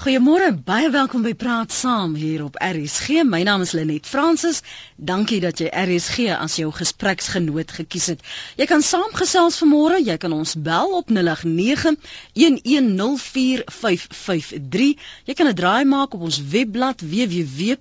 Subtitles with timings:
[0.00, 3.20] Goeiemôre, baie welkom by Praat Saam hier op RSG.
[3.28, 4.64] My naam is Lenet Fransis.
[4.96, 8.24] Dankie dat jy RSG as jou gespreksgenoot gekies het.
[8.56, 10.00] Jy kan saamgesels vanmôre.
[10.00, 12.00] Jy kan ons bel op 089
[12.32, 14.96] 1104553.
[15.28, 17.76] Jy kan 'n draai maak op ons webblad www.rsg.co.za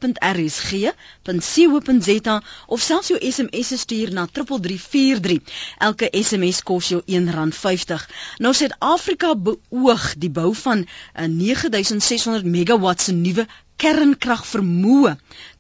[2.67, 5.39] of selfs jou SMS stuur na 3343.
[5.79, 8.07] Elke SMS kos jou R1.50.
[8.43, 13.46] Nou Suid-Afrika beoog die bou van 'n 9000 600 megawatt se nuwe
[13.80, 15.12] kernkragvermoë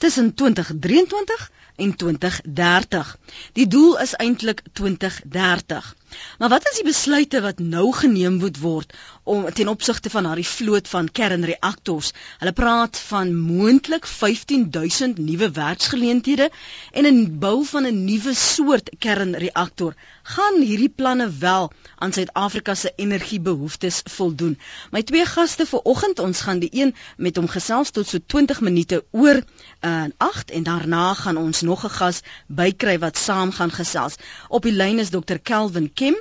[0.03, 1.49] tussen 2023
[1.79, 3.11] en 2030.
[3.59, 5.95] Die doel is eintlik 2030.
[6.41, 8.95] Maar wat is die besluite wat nou geneem moet word
[9.29, 12.11] om ten opsigte van daardie vloot van kernreaktors?
[12.41, 16.49] Hulle praat van moontlik 15000 nuwe werksgeleenthede
[16.91, 19.93] en 'n bou van 'n nuwe soort kernreaktor.
[20.23, 24.57] Gaan hierdie planne wel aan Suid-Afrika se energiebehoeftes voldoen?
[24.91, 28.61] My twee gaste vir oggend, ons gaan die een met hom gesels tot so 20
[28.61, 29.41] minute oor
[29.81, 34.15] uh, 8 en daarna gaan ons nog 'n gas bykry wat saam gaan gesels.
[34.47, 35.37] Op die lyn is Dr.
[35.43, 36.15] Kelvin Kim.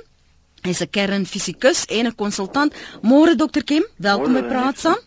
[0.63, 2.73] Hy's 'n kernfisikus en 'n konsultant.
[3.01, 3.63] Môre Dr.
[3.63, 4.99] Kim, welkom by Praat saam.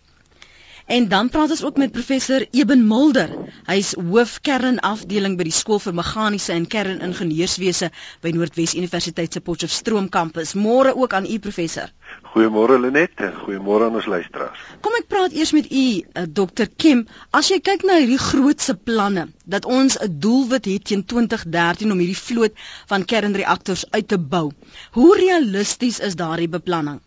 [0.87, 3.31] En dan praat ons ook met professor Eben Mulder.
[3.67, 7.91] Hy's hoof kernafdeling by die skool vir meganiese en kerningenieurswese
[8.25, 10.55] by Noordwes Universiteit se Potchefstroom kampus.
[10.59, 11.93] Môre ook aan u professor.
[12.35, 14.59] Goeiemôre Lenet en goeiemôre aan ons luisteraars.
[14.83, 17.07] Kom ek praat eers met u uh, Dr Kim.
[17.31, 21.99] As jy kyk na hierdie grootse planne dat ons 'n doelwit het teen 2013 om
[21.99, 22.59] hierdie vloot
[22.91, 24.51] van kernreaktors uit te bou.
[24.99, 27.01] Hoe realisties is daardie beplanning?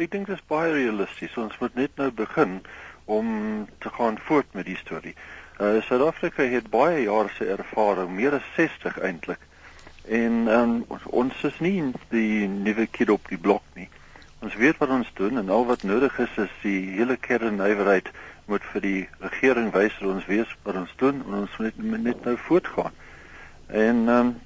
[0.00, 1.36] Ek dink dit is baie realisties.
[1.36, 2.60] Ons moet net nou begin
[3.10, 5.14] om te gaan voort met die storie.
[5.60, 9.42] Uh Suid-Afrika het baie jare se ervaring, meer as 60 eintlik.
[10.08, 13.88] En um, ons is nie die nuwe kid op die blok nie.
[14.40, 18.08] Ons weet wat ons doen en al wat nodig is is die hele kernnywerheid
[18.48, 22.24] moet vir die regering wys dat ons weet wat ons doen en ons moet net
[22.24, 22.94] nou voortgaan.
[23.66, 24.38] En ehm um,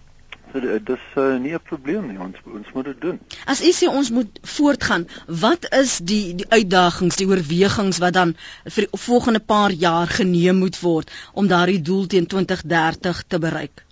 [0.53, 2.19] So dis uh, nie 'n probleem nie.
[2.19, 3.21] Ons ons moet dit doen.
[3.45, 8.37] As u sê ons moet voortgaan, wat is die die uitdagings, die oorwegings wat dan
[8.65, 13.85] vir die volgende paar jaar geneem moet word om daardie doel teen 2030 te bereik?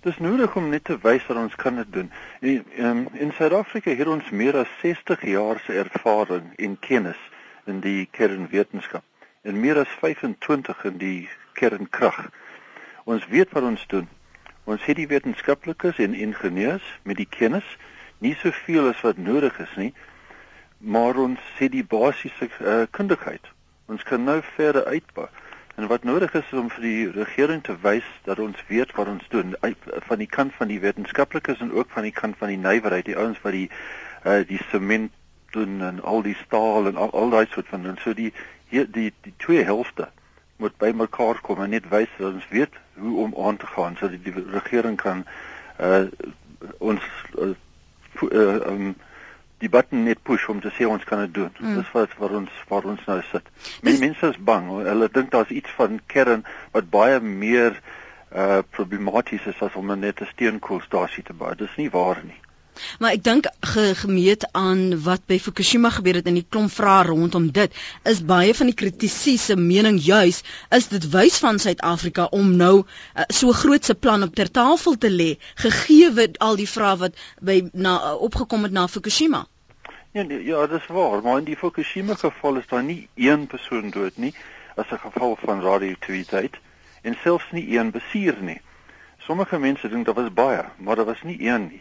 [0.00, 2.10] Dis nodig om net te wys dat ons kan dit doen.
[2.40, 7.18] In um, in Suid-Afrika het ons meer as 60 jaar se ervaring en kennis
[7.66, 9.04] in die kernwetenskap
[9.42, 11.28] en meer as 25 in die
[11.58, 12.28] kernkrag.
[13.04, 14.08] Ons weet wat ons doen.
[14.68, 17.68] Ons het die wetenskaplikes en ingenieurs met die kennis,
[18.20, 19.92] nie soveel as wat nodig is nie,
[20.78, 23.48] maar ons het die basiese uh, kundigheid.
[23.88, 25.24] Ons kan nou verder uitbou.
[25.80, 29.24] En wat nodig is om vir die regering te wys dat ons weet wat ons
[29.32, 29.56] doen
[30.10, 33.16] van die kant van die wetenskaplikes en ook van die kant van die nywerheid, die
[33.16, 35.14] ouens wat die uh, die sement
[35.56, 38.34] doen en al die staal en al, al daai soort van en so die
[38.68, 40.10] hier die die twee helfte
[40.58, 44.24] moet bymekaar kom en net wys dat ons weet hoe om aan te gaan sodat
[44.24, 45.24] die regering kan
[45.78, 46.06] uh
[46.78, 47.04] ons
[47.38, 47.54] uh,
[48.22, 48.96] uh, um,
[49.62, 51.54] die button net push om te sê ons kan dit doen.
[51.58, 51.78] Mm.
[51.78, 53.46] Dis wat wat ons waar ons nou sit.
[53.82, 54.68] Men, mense is bang.
[54.86, 56.44] Hulle dink daar's iets van kern
[56.74, 57.78] wat baie meer
[58.28, 61.54] uh problematies is as om net 'n steenkoolstasie te bou.
[61.54, 62.40] Dis nie waar nie.
[62.98, 67.06] Maar ek dink ge, gemeet aan wat by Fukushima gebeur het in die klomp vrae
[67.08, 67.74] rondom dit,
[68.04, 73.22] is baie van die kritiese mening juis is dit wys van Suid-Afrika om nou uh,
[73.28, 77.60] so groot se plan op ter tafel te lê gegee al die vrae wat by
[77.72, 79.46] na opgekom het na Fukushima.
[80.12, 83.90] Ja, nee, ja, dis waar, maar in die Fukushima geval is daar nie een persoon
[83.90, 84.34] dood nie
[84.76, 86.56] as 'n geval van radioaktiwiteit
[87.02, 88.60] en selfs nie een besuur nie.
[89.18, 91.80] Sommige mense dink daar was baie, maar daar was nie een nie.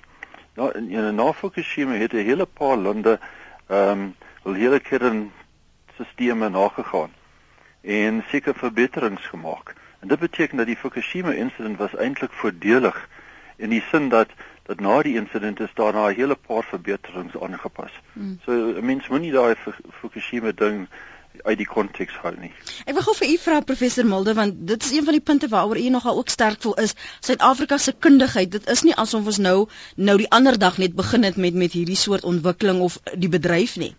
[0.57, 3.19] Nou in, in na Fukushima het 'n hele paar lande
[3.68, 5.31] ehm um, al hele kern
[5.95, 7.12] sisteme nagegaan
[7.81, 9.75] en seker verbeterings gemaak.
[10.00, 13.09] En dit beteken dat die Fukushima insident was eintlik voordelig
[13.56, 14.29] in die sin dat
[14.63, 18.01] dat na die insident is daar na 'n hele paar verbeterings aangepas.
[18.13, 18.40] Hmm.
[18.46, 19.56] So mense moenie daai
[20.00, 20.88] Fukushima ding
[21.44, 22.52] uit die konteks hou nie.
[22.85, 25.47] Ek wil gou vir u vra professor Mulder want dit is een van die punte
[25.52, 28.52] waaroor u nogal ook sterk voel is Suid-Afrika se kundigheid.
[28.52, 29.58] Dit is nie asof ons nou
[29.96, 33.78] nou die ander dag net begin het met met hierdie soort ontwikkeling of die bedryf
[33.78, 33.96] nie.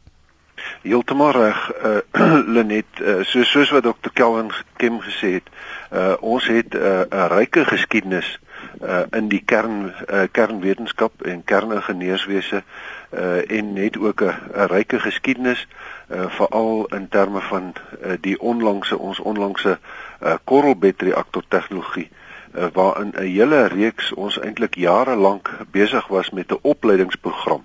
[0.83, 2.01] Heeltemal reg, uh,
[2.55, 4.11] Lenet, uh, so soos wat Dr.
[4.13, 5.49] Kelvin Kim gesê het,
[5.93, 8.39] uh, ons het 'n uh, ryke geskiedenis
[8.83, 15.67] uh, in die kern uh, kernwetenskap en kerningenieurswese uh, en net ook 'n ryke geskiedenis
[16.09, 22.11] uh, veral in terme van uh, die onlangse ons onlangse uh, korrelbed reaktor tegnologie
[22.55, 27.65] uh, waarin 'n hele reeks ons eintlik jare lank besig was met 'n opleidingsprogram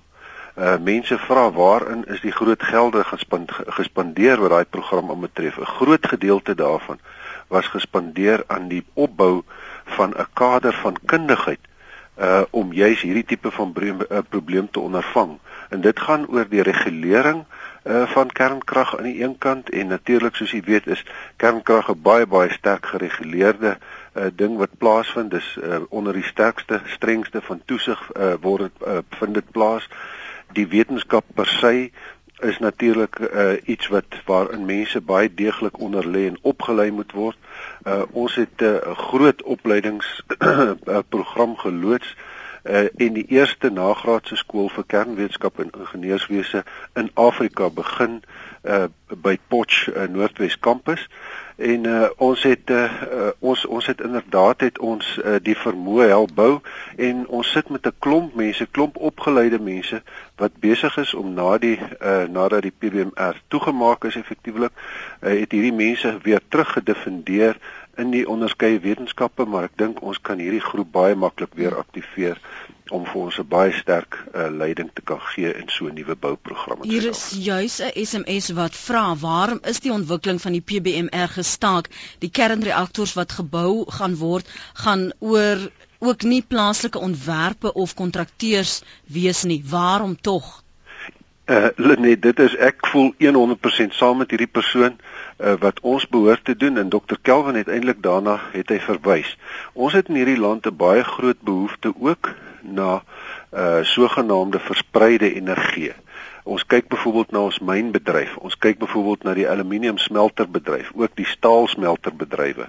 [0.54, 3.02] Uh mense vra waarin is die groot gelde
[3.66, 5.58] gespandeer wat daai program betref.
[5.58, 6.98] 'n Groot gedeelte daarvan
[7.48, 9.42] was gespandeer aan die opbou
[9.84, 11.60] van 'n kader van kundigheid
[12.18, 15.38] uh om juis hierdie tipe van probleem, uh, probleem te ondervang.
[15.68, 17.44] En dit gaan oor die regulering
[17.84, 21.04] uh van kernkrag aan die een kant en natuurlik soos jy weet is
[21.36, 23.78] kernkrag 'n baie baie sterk gereguleerde
[24.14, 25.30] uh ding wat plaasvind.
[25.30, 29.88] Dis uh onder die sterkste, strengste van toesig uh word dit uh, vind dit plaas.
[30.52, 31.90] Die wetenskap per se
[32.38, 37.38] is natuurlik uh, iets wat waarin mense baie deeglik onder lê en opgelei moet word.
[37.84, 42.16] Uh, ons het 'n uh, groot opleidingsprogram geloods
[42.64, 46.64] uh, en die eerste nagraadse skool vir kernwetenskap en ingenieurswese
[46.94, 48.22] in Afrika begin
[48.62, 51.08] uh, by Potch uh, Noordwes kampus
[51.56, 52.90] en uh, ons het uh,
[53.38, 56.58] ons ons het inderdaad het ons uh, die vermoë help bou
[56.96, 60.02] en ons sit met 'n klomp mense, klomp opgeleide mense
[60.36, 65.52] wat besig is om na die uh, nadat die PBMR toegemaak is effektiewelik uh, het
[65.52, 67.56] hierdie mense weer teruggedefindeer
[67.96, 72.40] in die onderskeie wetenskappe maar ek dink ons kan hierdie groep baie maklik weer aktiveer
[72.90, 76.16] om vir ons 'n baie sterk uh, leiding te kan gee in so 'n nuwe
[76.16, 76.82] bouprogram.
[76.82, 81.88] Hier is juis 'n SMS wat vra waarom is die ontwikkeling van die PBMR gestaak?
[82.18, 89.42] Die kernreaktors wat gebou gaan word gaan oor ook nie plaaslike ontwerpe of kontrakteurs wees
[89.42, 89.64] nie.
[89.68, 90.62] Waarom tog?
[91.44, 94.96] Uh Lenet, dit is ek voel 100% saam met hierdie persoon
[95.38, 99.36] uh, wat ons behoort te doen en Dr Kelvin het eintlik daarna het hy verwys.
[99.72, 102.32] Ons het in hierdie land 'n baie groot behoefte ook
[102.64, 103.02] na
[103.52, 105.92] uh sogenaamde verspreide energie.
[106.44, 108.34] Ons kyk byvoorbeeld na ons mynbedryf.
[108.44, 112.66] Ons kyk byvoorbeeld na die aluminium smelterbedryf, ook die staal smelterbedrywe.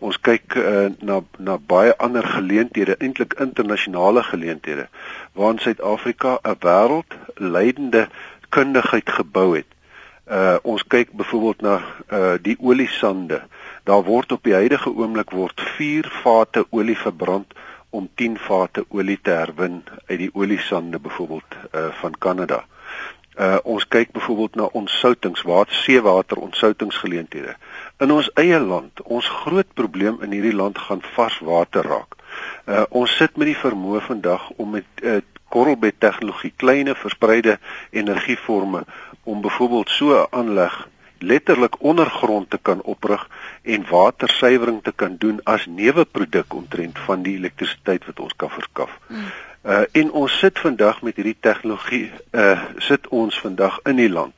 [0.00, 4.88] Ons kyk uh, na na baie ander geleenthede, eintlik internasionale geleenthede
[5.36, 8.08] waarin Suid-Afrika 'n wêreldleidende
[8.48, 9.68] kundigheid gebou het.
[10.24, 11.76] Uh ons kyk byvoorbeeld na
[12.08, 13.42] uh die oliesande.
[13.84, 17.52] Daar word op die huidige oomblik word 4 vate olie verbrand
[17.90, 22.64] om 10 vate olie te herwin uit die oliesande byvoorbeeld uh van Kanada.
[23.38, 27.56] Uh ons kyk byvoorbeeld na ontsoutings, water seewater ontsoutingsgeleenthede.
[27.98, 32.16] In ons eie land, ons groot probleem in hierdie land gaan vars water raak.
[32.66, 37.58] Uh ons sit met die vermoë vandag om met uh korrelbed tegnologie, kleine verspreide
[37.90, 38.84] energieforme
[39.24, 40.88] om byvoorbeeld so 'n aanleg
[41.18, 43.28] letterlik ondergrond te kan oprig
[43.62, 48.98] en watersuiwering te kan doen as neuweproduk omtrent van die elektrisiteit wat ons kan verskaf.
[49.06, 49.24] Mm.
[49.64, 54.34] Uh en ons sit vandag met hierdie tegnologie uh sit ons vandag in die land.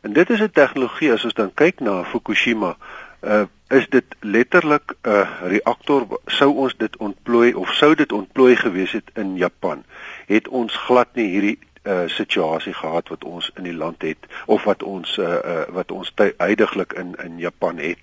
[0.00, 2.76] En dit is 'n tegnologie as ons dan kyk na Fukushima
[3.22, 8.56] uh is dit letterlik 'n uh, reaktor sou ons dit ontplooi of sou dit ontplooi
[8.56, 9.84] gewees het in Japan
[10.26, 14.64] het ons glad nie hierdie uh, situasie gehad wat ons in die land het of
[14.64, 17.98] wat ons uh, uh, wat ons tydiglik in in Japan het.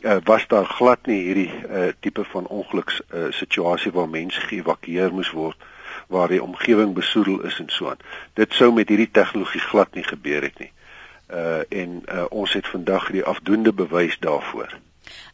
[0.00, 5.12] Uh, was daar glad nie hierdie uh, tipe van ongeluks uh, situasie waar mense geëvakueer
[5.12, 5.56] moes word
[6.08, 8.00] waar die omgewing besoedel is en so aan.
[8.34, 10.72] Dit sou met hierdie tegnologie glad nie gebeur het nie.
[11.30, 14.78] Uh, en uh, ons het vandag die afdoende bewys daarvoor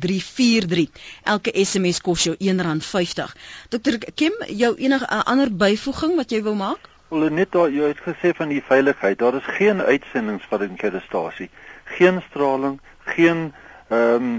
[0.09, 0.89] 3343.
[1.23, 3.33] Elke SMS kos jou R1.50.
[3.69, 6.89] Dr Kim, jou enige ander byvoeging wat jy wou maak?
[7.09, 9.17] Wel net daar jy het gesê van die veiligheid.
[9.19, 11.49] Daar is geen uitsendings van die kernstasie.
[11.97, 12.79] Geen straling,
[13.15, 13.51] geen
[13.89, 14.37] ehm um,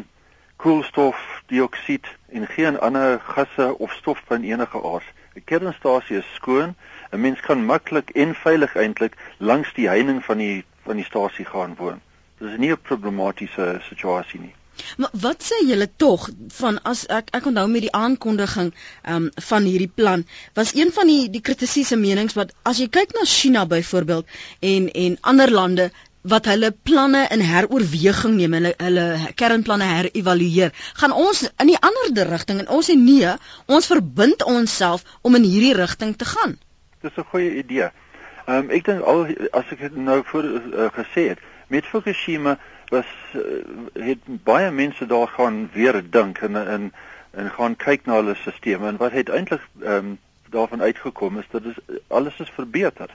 [0.61, 5.09] koolstofdioksied en geen ander gasse of stof van enige aard.
[5.35, 6.75] 'n Kernstasie is skoon.
[7.11, 11.45] 'n Mens kan maklik en veilig eintlik langs die heining van die van die stasie
[11.45, 12.01] gaan woon.
[12.39, 14.55] Dit is nie 'n problematiese situasie nie.
[14.97, 18.71] Maar wat sê julle tog van as ek ek onthou met die aankondiging
[19.15, 20.25] um, van hierdie plan
[20.59, 24.89] was een van die die kritiese menings wat as jy kyk na China byvoorbeeld en
[25.05, 25.91] en ander lande
[26.23, 29.07] wat hulle planne in heroorweging neem hulle hulle
[29.41, 35.07] kernplanne herëvalueer gaan ons in die ander rigting en ons sê nee ons verbind onsself
[35.23, 36.59] om in hierdie rigting te gaan
[37.01, 37.89] dis 'n goeie idee.
[38.47, 42.59] Ehm um, ek dink al as ek nou voor uh, gesê het, met Fukushima
[42.91, 43.43] was uh,
[43.93, 46.93] het baie mense daar gaan weer dink en en
[47.31, 50.19] en gaan kyk na hulle stelsels en wat het eintlik ehm um,
[50.51, 51.79] daarvan uitgekom is dat is,
[52.09, 53.11] alles is verbeter.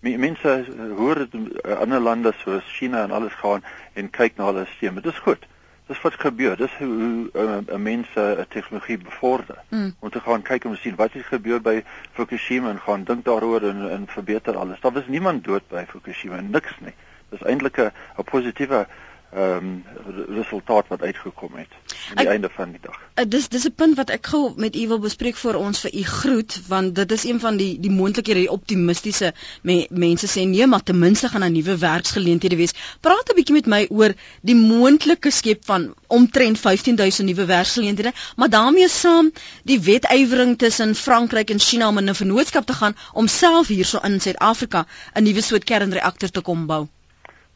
[0.00, 0.64] Mense
[0.96, 5.02] hoor dit in ander lande soos China en alles gaan en kyk na hulle stelsels.
[5.02, 5.46] Dit is goed.
[5.86, 6.56] Dis wat gebeur.
[6.56, 9.58] Dis hoe 'n uh, uh, mens 'n uh, tegnologie bevorder.
[9.68, 9.94] Mm.
[9.98, 13.24] Om te gaan kyk om te sien wat het gebeur by Fukushima en gaan dink
[13.24, 14.80] daaroor en en verbeter alles.
[14.80, 16.94] Daar was niemand dood by Fukushima, niks nie.
[17.28, 18.86] Dis eintlik 'n positiewe
[19.34, 19.84] ehm um,
[20.28, 21.72] resultaat wat uitgekom het
[22.08, 22.98] aan die ek, einde van die dag.
[23.18, 25.94] Uh, dis dis 'n punt wat ek gou met u wil bespreek vir ons vir
[25.94, 30.46] u groet want dit is een van die die moontlikhede die optimistiese me, mense sê
[30.46, 32.74] nee maar ten minste gaan 'n nuwe werksgeleenthede wees.
[33.00, 38.50] Praat 'n bietjie met my oor die moontlike skep van omtrent 15000 nuwe werksgeleenthede, maar
[38.50, 43.26] daarmee saam die wetywering tussen Frankryk en China om in 'n vennootskap te gaan om
[43.26, 46.88] self hierso in Suid-Afrika 'n nuwe soort kernreaktor te kom bou.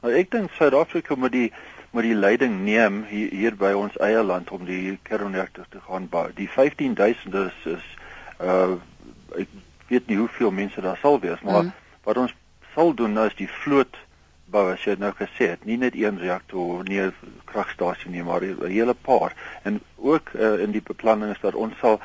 [0.03, 1.53] Nou ek dink Suid-Afrika moet die
[1.91, 6.09] moet die leiding neem hier, hier by ons eie land om die kernreaktor te gaan
[6.13, 6.27] bou.
[6.37, 7.87] Die 15000 is is
[8.45, 8.77] uh
[9.41, 9.49] ek
[9.89, 11.73] weet nie hoeveel mense daar sal wees, maar mm.
[12.05, 12.35] wat ons
[12.75, 13.97] sal doen nou is die vloot
[14.53, 17.13] bou as jy nou gesê het, nie net een reaktor nie 'n
[17.45, 19.35] kragstasie nie, maar 'n hele paar.
[19.63, 22.01] En ook uh, in die beplanning is dat ons sal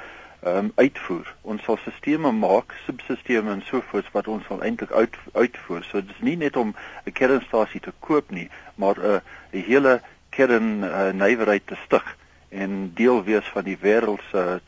[0.46, 1.36] um, uitvoer.
[1.42, 5.84] Ons sal stelsels maak, subsisteme en so voort wat ons sal eintlik uit, uitvoer.
[5.84, 9.20] So dit is nie net om 'n kernstasie te koop nie, maar 'n uh,
[9.52, 12.18] 'n hele kern uh, nywerheid te stig
[12.50, 14.62] en deel wees van die wêreld se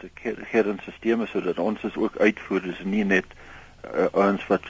[0.51, 3.25] kernstelsels sodat ons is ook uitvoerders nie net
[3.94, 4.62] uh, ons wat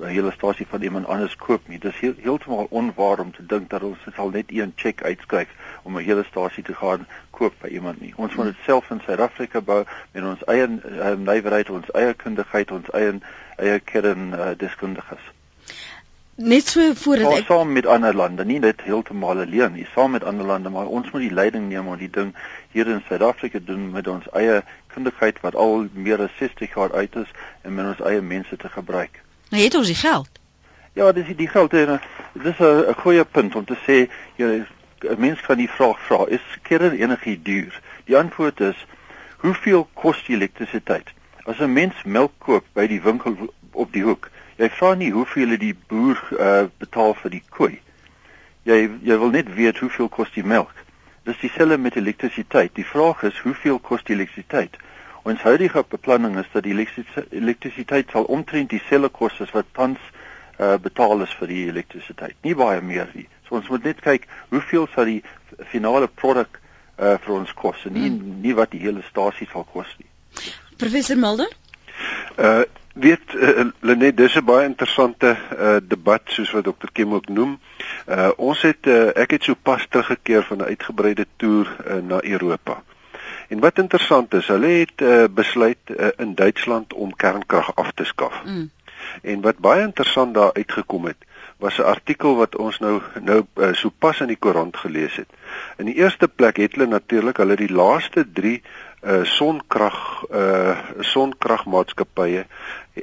[0.00, 1.78] 'n hele stasie van iemand anders koop nie.
[1.78, 5.48] Dit is heel, heeltemal onwaar om te dink dat ons sal net een cheque uitskryf
[5.82, 8.12] om 'n hele stasie te gaan koop by iemand nie.
[8.16, 12.70] Ons moet dit self in Suid-Afrika bou met ons eie uh, nywerheid, ons eie kundigheid,
[12.70, 13.20] ons eie
[13.56, 15.22] eie kern uh, deskundiges.
[16.40, 20.24] Net so voordat ek saam met ander lande, nie net heeltemal alleen nie, saam met
[20.24, 22.30] ander lande, maar ons moet die leiding neem om die ding
[22.72, 24.62] hier in Suid-Afrika doen met ons eie
[24.94, 27.28] kundigheid wat al meer as 60 jaar uit is
[27.62, 29.20] en met ons eie mense te gebruik.
[29.50, 30.40] Nou het ons die geld.
[30.96, 32.00] Ja, dis die geld en
[32.32, 34.64] dis 'n goeie punt om te sê jy
[35.16, 37.80] mens kan die vraag vra, is kern energie duur?
[38.04, 38.86] Die antwoord is
[39.44, 41.12] hoeveel kos die elektrisiteit?
[41.44, 43.36] As 'n mens melk koop by die winkel
[43.72, 47.80] op die hoek, jy vra nie hoeveel die boer uh, betaal vir die koei.
[48.62, 50.74] Jy jy wil net weet hoeveel kos die melk.
[51.24, 52.74] Dis dieselfde met elektrisiteit.
[52.74, 54.76] Die vraag is hoeveel kos die elektrisiteit?
[55.22, 56.76] Ons huidige beplanning is dat die
[57.30, 59.98] elektrisiteit sal omtrent dieselfde kos as wat tans
[60.60, 62.36] uh, betaal is vir die elektrisiteit.
[62.42, 63.28] Nie baie meer nie.
[63.50, 65.22] So ons moet net kyk hoeveel sal die
[65.72, 66.60] finale produk
[67.00, 68.36] uh, vir ons kos en nie hmm.
[68.44, 70.06] nie wat die hele stasie sal kos nie.
[70.78, 71.50] Professor Mulder?
[72.38, 72.62] Uh
[73.00, 77.58] weet uh, Lenet dis 'n baie interessante uh, debat soos wat Dr Kim ook noem.
[78.06, 82.22] Uh ons het uh, ek het so pas teruggekeer van 'n uitgebreide toer uh, na
[82.22, 82.82] Europa.
[83.48, 88.04] En wat interessant is, hulle het uh, besluit uh, in Duitsland om kernkrag af te
[88.04, 88.42] skaf.
[88.44, 88.70] Mm.
[89.22, 91.16] En wat baie interessant daar uitgekom het,
[91.60, 95.28] was 'n artikel wat ons nou nou uh, sopas in die koerant gelees het.
[95.76, 98.62] In die eerste plek het hulle natuurlik hulle die laaste 3
[99.00, 102.44] uh sonkrag uh sonkragmaatskappye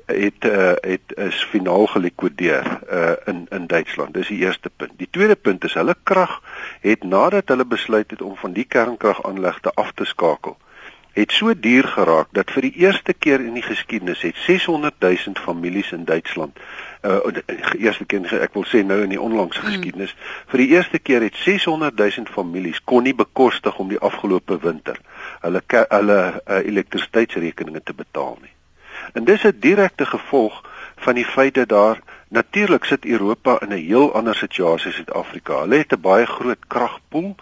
[0.06, 4.14] het uh, het is finaal gelikwideer uh in in Duitsland.
[4.14, 4.92] Dis die eerste punt.
[4.98, 6.42] Die tweede punt is hulle krag
[6.82, 10.58] het nadat hulle besluit het om van die kernkragaanlegte af te skakel,
[11.18, 15.42] het so duur geraak dat vir die eerste keer in die geskiedenis het 600 000
[15.42, 16.60] families in Duitsland
[17.08, 17.20] uh
[17.78, 19.72] eerste keer ek wil sê nou in die onlangse hmm.
[19.72, 20.30] geskiedenis mm.
[20.52, 25.02] vir die eerste keer het 600 000 families kon nie bekostig om die afgelope winter
[25.42, 28.54] hulle hulle uh, elektrisiteitsrekeninge te betaal nie.
[29.14, 30.64] En dis 'n direkte gevolg
[30.98, 35.60] van die feit dat daar natuurlik sit Europa in 'n heel ander situasie as Suid-Afrika.
[35.60, 37.36] Hulle het 'n baie groot kragpool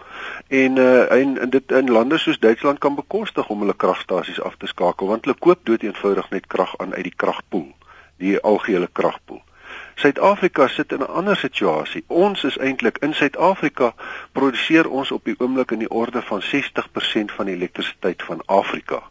[0.48, 4.54] en uh en, en dit in lande soos Duitsland kan bekostig om hulle kragstasies af
[4.56, 7.74] te skakel want hulle koop doeteenvoudig net krag aan uit die kragpool,
[8.16, 9.42] die algehele kragpool.
[9.94, 12.04] Suid-Afrika sit in 'n ander situasie.
[12.06, 13.94] Ons is eintlik in Suid-Afrika
[14.32, 19.02] produseer ons op die oomblik in die orde van 60% van die elektrisiteit van Afrika.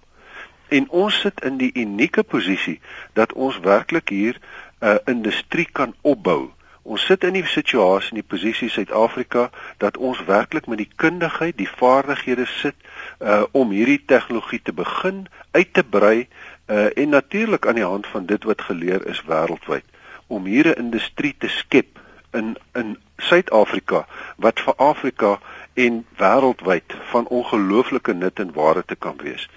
[0.76, 2.80] En ons sit in die unieke posisie
[3.14, 6.52] dat ons werklik hier 'n uh, industrie kan opbou.
[6.86, 9.50] Ons sit in die situasie in die posisie Suid-Afrika
[9.82, 12.76] dat ons werklik met die kundigheid, die vaardighede sit
[13.20, 16.28] uh om hierdie tegnologie te begin uit te brei
[16.70, 19.86] uh en natuurlik aan die hand van dit wat geleer is wêreldwyd
[20.28, 22.00] om hier 'n industrie te skep
[22.32, 24.06] in in Suid-Afrika
[24.38, 25.40] wat vir Afrika
[25.74, 29.50] en wêreldwyd van ongelooflike nut en waarde te kan wees.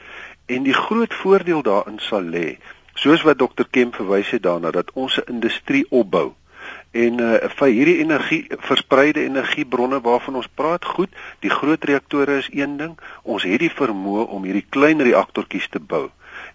[0.49, 2.59] En die groot voordeel daarin sal lê
[2.99, 6.35] Soos wat dokter Kemp verwys het daarna dat ons 'n industrie opbou
[6.91, 11.13] en uh, vir hierdie energie verspreide energiebronne waarvan ons praat goed
[11.45, 12.97] die groot reaktore is een ding.
[13.23, 16.09] Ons het die vermoë om hierdie klein reaktortjies te bou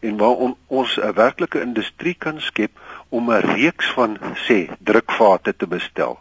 [0.04, 2.72] en waar on, ons 'n werklike industrie kan skep
[3.10, 6.20] om 'n reeks van sê drukvate te bestel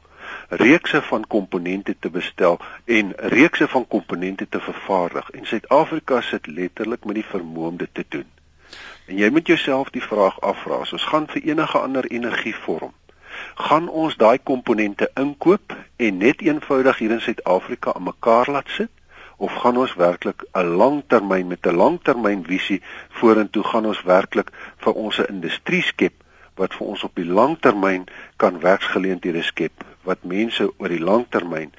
[0.52, 7.04] reekse van komponente te bestel en reekse van komponente te vervaardig en Suid-Afrika sit letterlik
[7.04, 8.26] met die vermoë om dit te doen.
[9.08, 12.92] En jy moet jouself die vraag afvra, as ons gaan vir enige ander energievorm,
[13.54, 18.92] gaan ons daai komponente inkoop en net eenvoudig hier in Suid-Afrika aan mekaar laat sit?
[19.36, 24.52] Of gaan ons werklik 'n langtermyn met 'n langtermynvisie vorentoe gaan ons werklik
[24.84, 26.12] vir ons 'n industrie skep
[26.54, 28.04] wat vir ons op die langtermyn
[28.36, 29.72] kan werksgeleenthede skep
[30.08, 31.72] wat mense oor die langtermyn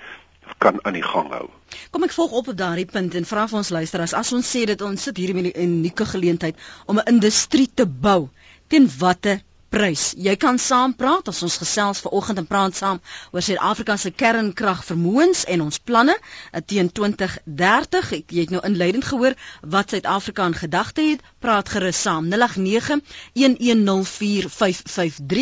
[0.63, 1.47] kan aan die gang hou.
[1.91, 4.65] Kom ek volg op op daardie punt en vra vir ons luisteraars as ons sê
[4.69, 8.29] dat ons sit hier met 'n unieke geleentheid om 'n industrie te bou
[8.67, 9.41] teen watter
[9.73, 10.11] prys.
[10.21, 12.99] Jy kan saampraat as ons gesels vanoggend en praat saam
[13.33, 18.11] oor Suid-Afrika se kernkragvermoëns en ons planne eh, teen 2030.
[18.19, 19.33] Ek jy het nou inleidend gehoor
[19.75, 21.19] wat Suid-Afrika in gedagte het.
[21.41, 22.37] Praat gerus saam 0891104553.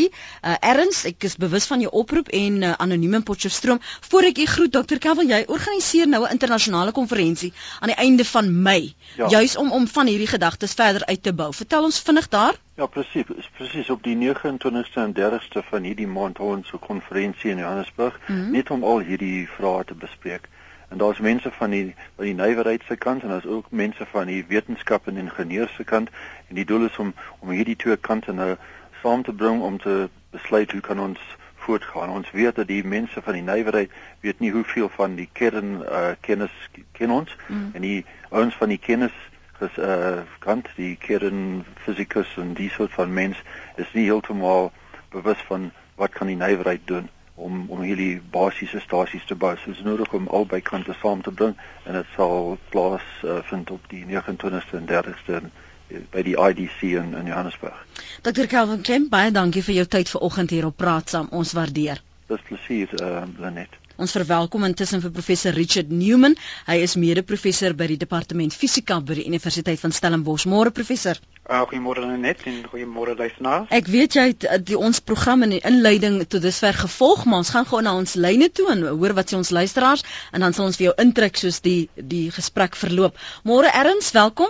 [0.08, 3.80] Uh, Erns, ek is bewus van jou oproep en uh, anoniem in Potchefstroom.
[4.10, 4.98] Voor ek u groet Dr.
[5.04, 9.28] Kelvin, jy organiseer nou 'n internasionale konferensie aan die einde van Mei, ja.
[9.28, 11.54] juis om om van hierdie gedagtes verder uit te bou.
[11.54, 12.56] Vertel ons vinnig daar.
[12.82, 17.52] Ja, presies, presies op die 29ste en 30ste van hierdie maand hou ons 'n konferensie
[17.52, 18.52] in Johannesburg mm -hmm.
[18.52, 20.48] net om al hierdie vrae te bespreek.
[20.90, 24.26] En daar's mense van die van die nywerheid se kant en daar's ook mense van
[24.26, 26.10] die wetenskap en ingenieurs se kant
[26.48, 28.56] en die doel is om om hierdie twee kante nou
[29.02, 31.20] saam te bring om te besluit hoe kan ons
[31.56, 32.10] voortgaan.
[32.10, 36.12] Ons weet dat die mense van die nywerheid weet nie hoeveel van die kern uh,
[36.20, 39.14] kennis ken ons mm en die ouens van die kennis
[39.62, 43.40] is uh kant die kernfisikus en die soort van mens
[43.76, 44.72] is nie heeltemal
[45.12, 49.56] bewus van wat kan die nywerheid doen om om hierdie basiese stasies te bou.
[49.58, 53.40] So dit is nodig om albei kante saam te bring en dit sal plaas uh,
[53.50, 57.86] vind op die 29ste en 30ste uh, by die IDC in in Johannesburg.
[58.22, 58.48] Dr.
[58.48, 61.32] Calvin Kemp, baie dankie vir jou tyd vanoggend hier op Praat saam.
[61.32, 62.04] Ons waardeer.
[62.32, 63.81] Dis plesier, uh, Lenet.
[64.02, 66.34] Ons verwelkom intussen vir professor Richard Newman.
[66.66, 70.48] Hy is mede-professor by die departement fisika by die Universiteit van Stellenbosch.
[70.50, 71.20] Môre professor.
[71.46, 73.70] Uh, goeiemôre net en goeiemôre luisteraars.
[73.78, 77.44] Ek weet jy het uh, die ons program in die inleiding tot dusver gevolg, maar
[77.44, 80.58] ons gaan gou na ons lyne toe en hoor wat sê ons luisteraars en dan
[80.58, 83.22] sal ons vir jou intrek soos die die gesprek verloop.
[83.46, 84.50] Môre Erns, welkom.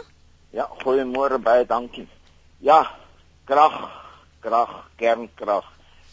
[0.56, 2.08] Ja, goeiemôre baie dankie.
[2.64, 2.86] Ja,
[3.52, 3.82] krag,
[4.48, 5.68] krag, kernkrag.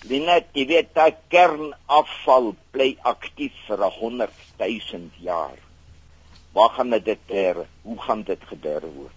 [0.06, 4.30] Linet, jy weet dat kernafval bly aktief vir 100
[4.61, 5.56] 000 jaar.
[6.54, 7.64] Waar gaan dit ter?
[7.82, 9.16] Hoe gaan dit gebeur word?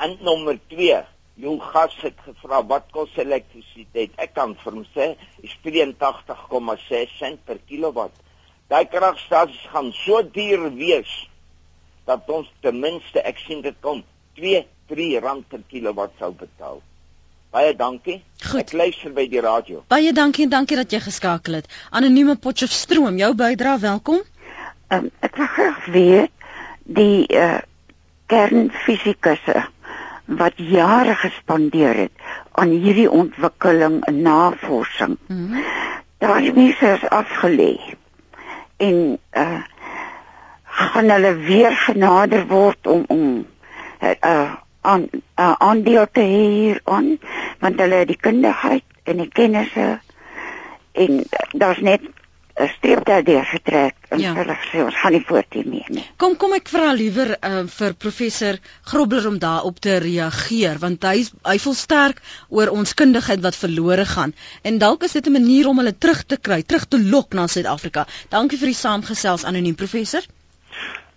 [0.00, 1.02] En nommer 2,
[1.44, 4.16] jou gas het gevra wat kos elektrisiteit?
[4.16, 5.10] Ek kan vir hom sê,
[5.44, 8.16] is 83,6 sent per kilowatt.
[8.72, 11.12] Daai kragstasies gaan so duur wees
[12.08, 14.00] dat ons ten minste ek sien dit kom
[14.40, 16.80] 2, 3 rand per kilowatt sou betaal.
[17.58, 18.20] Baie dankie.
[18.38, 18.60] Goed.
[18.60, 19.80] Ek luister by die radio.
[19.90, 21.66] Baie dankie en dankie dat jy geskakel het.
[21.90, 24.20] Anonieme Potchefstroom, jou bydrae, welkom.
[24.94, 26.46] Um, ek wil graag weet
[26.98, 27.56] die uh,
[28.30, 29.64] kernfisikusse
[30.38, 32.30] wat jare gespandeer het
[32.62, 35.18] aan hierdie ontwikkeling en navorsing.
[35.26, 35.66] Mm -hmm.
[36.22, 37.74] Daar is mense afgelê.
[38.76, 39.58] En uh
[40.78, 43.46] gaan hulle weer genader word om om
[44.22, 47.18] uh aan uh, aandeel te hê hier aan
[47.60, 49.88] want hulle het die kundigheid en die kennisse
[50.98, 52.02] en daar's net
[52.58, 54.32] 'n streep daardeur getrek en ja.
[54.34, 56.04] hulle sê ons gaan nie voort hiermee nie.
[56.18, 58.58] Kom kom ek vra liewer uh, vir professor
[58.90, 64.06] Grobler om daarop te reageer want hy hy voel sterk oor ons kundigheid wat verlore
[64.14, 67.34] gaan en dalk is dit 'n manier om hulle terug te kry, terug te lok
[67.34, 68.06] na Suid-Afrika.
[68.28, 70.26] Dankie vir die saamgesels anoniem professor.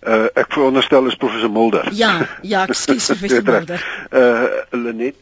[0.01, 1.89] Uh ek veronderstel is professor Mulder.
[1.93, 3.82] Ja, ja, ekskuus professor Mulder.
[4.12, 5.17] Uh Lenet.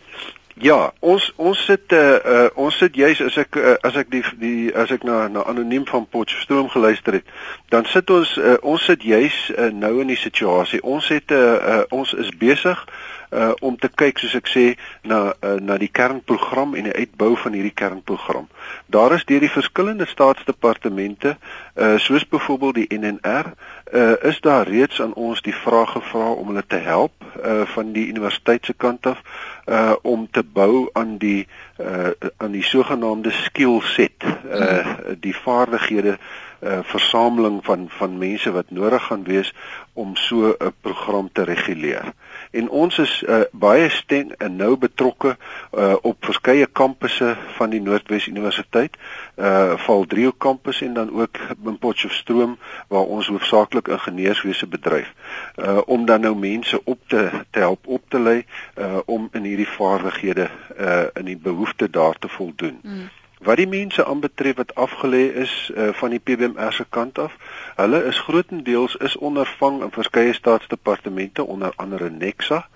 [0.60, 4.24] Ja, ons ons sit uh, uh ons sit juis as ek uh, as ek die
[4.41, 7.30] die as ek na na anoniem van Potchefstroom geluister het,
[7.72, 10.82] dan sit ons uh, ons sit juis uh, nou in die situasie.
[10.84, 11.39] Ons het uh,
[11.76, 12.84] uh ons is besig
[13.32, 14.65] uh om te kyk soos ek sê
[15.08, 18.50] na uh, na die kernprogram en die uitbou van hierdie kernprogram.
[18.91, 21.38] Daar is deur die verskillende staatsdepartemente
[21.80, 23.54] uh soos byvoorbeeld die NNR
[23.93, 27.12] uh is daar reeds aan ons die vraag gevra om hulle te help
[27.45, 29.21] uh van die universiteit se kant af
[29.65, 31.47] uh om te bou aan die
[31.78, 36.17] uh aan die sogenaamde skill set uh die vaardighede
[36.62, 39.54] uh versameling van van mense wat nodig gaan wees
[39.93, 42.13] om so 'n program te reguleer
[42.51, 47.81] en ons is uh, baie sten en nou betrokke uh, op verskeie kampusse van die
[47.81, 48.97] Noordwes Universiteit,
[49.39, 52.57] uh Valdrio kampus en dan ook in Potchefstroom
[52.88, 55.13] waar ons hoofsaaklik ingenieurswese bedryf.
[55.55, 58.43] Uh om dan nou mense op te, te help op te lei
[58.77, 62.79] uh om in hierdie vaardighede uh in die behoefte daar te voldoen.
[62.83, 63.07] Mm.
[63.39, 67.35] Wat die mense aanbetref wat afgelê is uh, van die PBMR se kant af,
[67.79, 72.67] hulle is grootendeels is ondervang in verskeie staatsdepartemente onder andere Nexa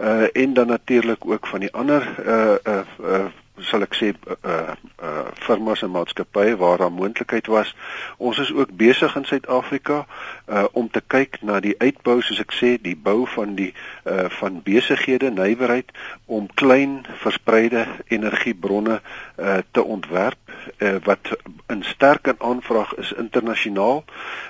[0.00, 3.24] uh, en dan natuurlik ook van die ander uh, uh, uh,
[3.64, 7.74] sal ek sê uh uh firmas en maatskappye waar daar moontlikheid was.
[8.16, 10.06] Ons is ook besig in Suid-Afrika
[10.48, 13.72] uh om te kyk na die uitbou soos ek sê, die bou van die
[14.04, 15.92] uh van besighede, nywerheid
[16.26, 19.00] om klein verspreide energiebronne
[19.38, 20.38] uh te ontwerp
[20.78, 21.32] uh wat
[21.72, 24.04] in sterk in aanvraag is internasionaal.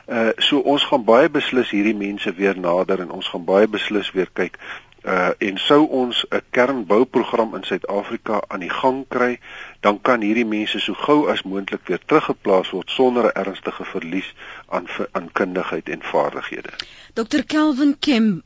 [0.06, 4.10] Uh so ons gaan baie beslis hierdie mense weer nader en ons gaan baie beslis
[4.12, 4.58] weer kyk
[5.06, 9.38] uh en sou ons 'n kernbouprogram in Suid-Afrika aan die gang kry,
[9.80, 14.34] dan kan hierdie mense so gou as moontlik weer teruggeplaas word sonder 'n ernstige verlies
[14.68, 16.72] aan aan kundigheid en vaardighede.
[17.16, 18.42] Dr Kelvin Kim,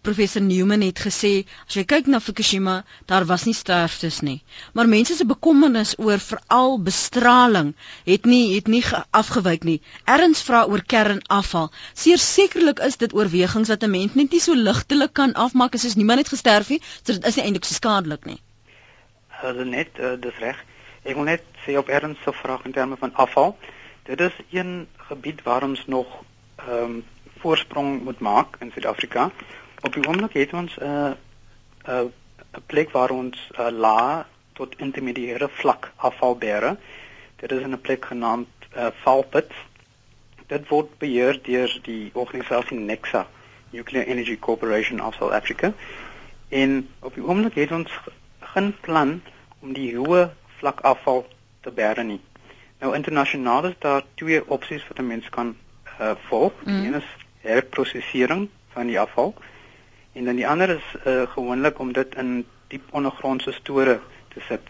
[0.00, 4.38] professor Newman het gesê, as jy kyk na Fukushima, daar was nie sterftes nie,
[4.72, 7.74] maar mense se bekommernis oor veral bestraling
[8.06, 8.80] het nie het nie
[9.20, 9.76] afgewyk nie.
[10.08, 11.68] Erns vra oor kernafval.
[11.92, 16.24] Sekerlik is dit oorwegings dat 'n mens net nie so ligtelik kan afmaak as niemand
[16.24, 18.40] het gesterf nie, so dit is nie eintlik so skadelik nie.
[19.28, 20.56] Hulle net, uh, dis reg.
[21.04, 23.58] Ek wil net sê op Erns se vraag in terme van afval.
[24.04, 26.24] Dit is een gebied waar ons nog
[26.56, 27.04] ehm um,
[27.44, 29.30] voorsprong moet maak in Suid-Afrika.
[29.84, 31.12] Op die oomblik het ons 'n uh,
[31.84, 32.08] 'n uh,
[32.56, 36.76] 'n plek waar ons uh, la tot intermediêre vlak afval bære.
[37.36, 39.52] Dit is 'n plek genaamd uh, Valpit.
[40.46, 43.26] Dit word beheer deur die organisasie Nexa,
[43.70, 45.72] Nuclear Energy Corporation of South Africa.
[46.48, 47.90] En op die oomblik het ons
[48.40, 49.22] geen plan
[49.58, 51.26] om die hoë vlak afval
[51.60, 52.20] te bære nie.
[52.80, 55.56] Nou internasionaal is daar twee opsies wat 'n mens kan
[56.00, 56.52] uh, volg.
[56.64, 56.84] Mm.
[56.84, 59.34] Een is herprosesering van die afval
[60.12, 64.00] en dan die ander is uh, gewoonlik om dit in diep ondergrondse store
[64.34, 64.60] te sit.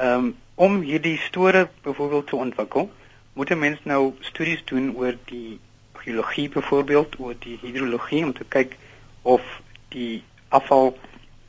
[0.00, 2.90] Um, om hierdie store byvoorbeeld te ontwikkel,
[3.32, 5.60] moet 'n mens nou studies doen oor die
[5.92, 8.76] geologie byvoorbeeld oor die hidrologie om te kyk
[9.22, 9.42] of
[9.88, 10.98] die afval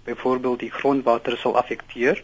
[0.03, 2.23] byvoorbeeld die grondwater sal affekteer.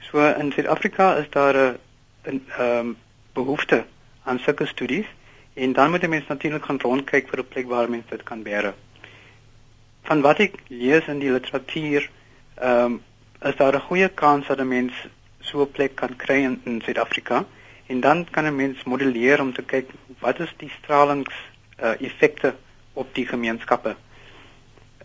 [0.00, 1.78] So in Suid-Afrika is daar 'n
[2.24, 2.96] 'n ehm um,
[3.32, 3.84] behoefte
[4.22, 5.06] aan sulke studies
[5.54, 8.42] en dan moet 'n mens natuurlik gaan rondkyk vir 'n plek waar mense dit kan
[8.42, 8.74] bære.
[10.02, 12.10] Van wat ek lees in die literatuur,
[12.54, 13.02] ehm um,
[13.42, 14.92] is daar 'n goeie kans dat 'n mens
[15.40, 17.44] so 'n plek kan kry in, in Suid-Afrika
[17.86, 21.34] en dan kan 'n mens modelleer om te kyk wat is die stralings
[21.82, 22.54] uh, effekte
[22.92, 23.96] op die gemeenskappe.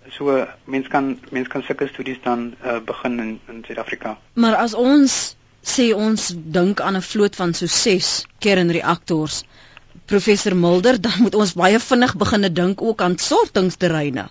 [0.09, 4.17] So mens kan mens kan sulke studies dan uh, begin in in Suid-Afrika.
[4.33, 9.43] Maar as ons sê ons dink aan 'n vloot van so 6 kernreaktors.
[10.07, 14.29] Professor Mulder, dan moet ons baie vinnig begine dink ook aan sortingsterreine.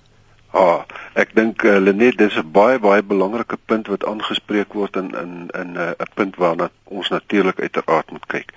[0.57, 0.87] Ah,
[1.21, 5.33] ek dink uh, Lenet, dis 'n baie baie belangrike punt wat aangespreek word in in
[5.61, 8.55] in eh, 'n uh, punt waarna ons natuurlik uiteraard moet kyk.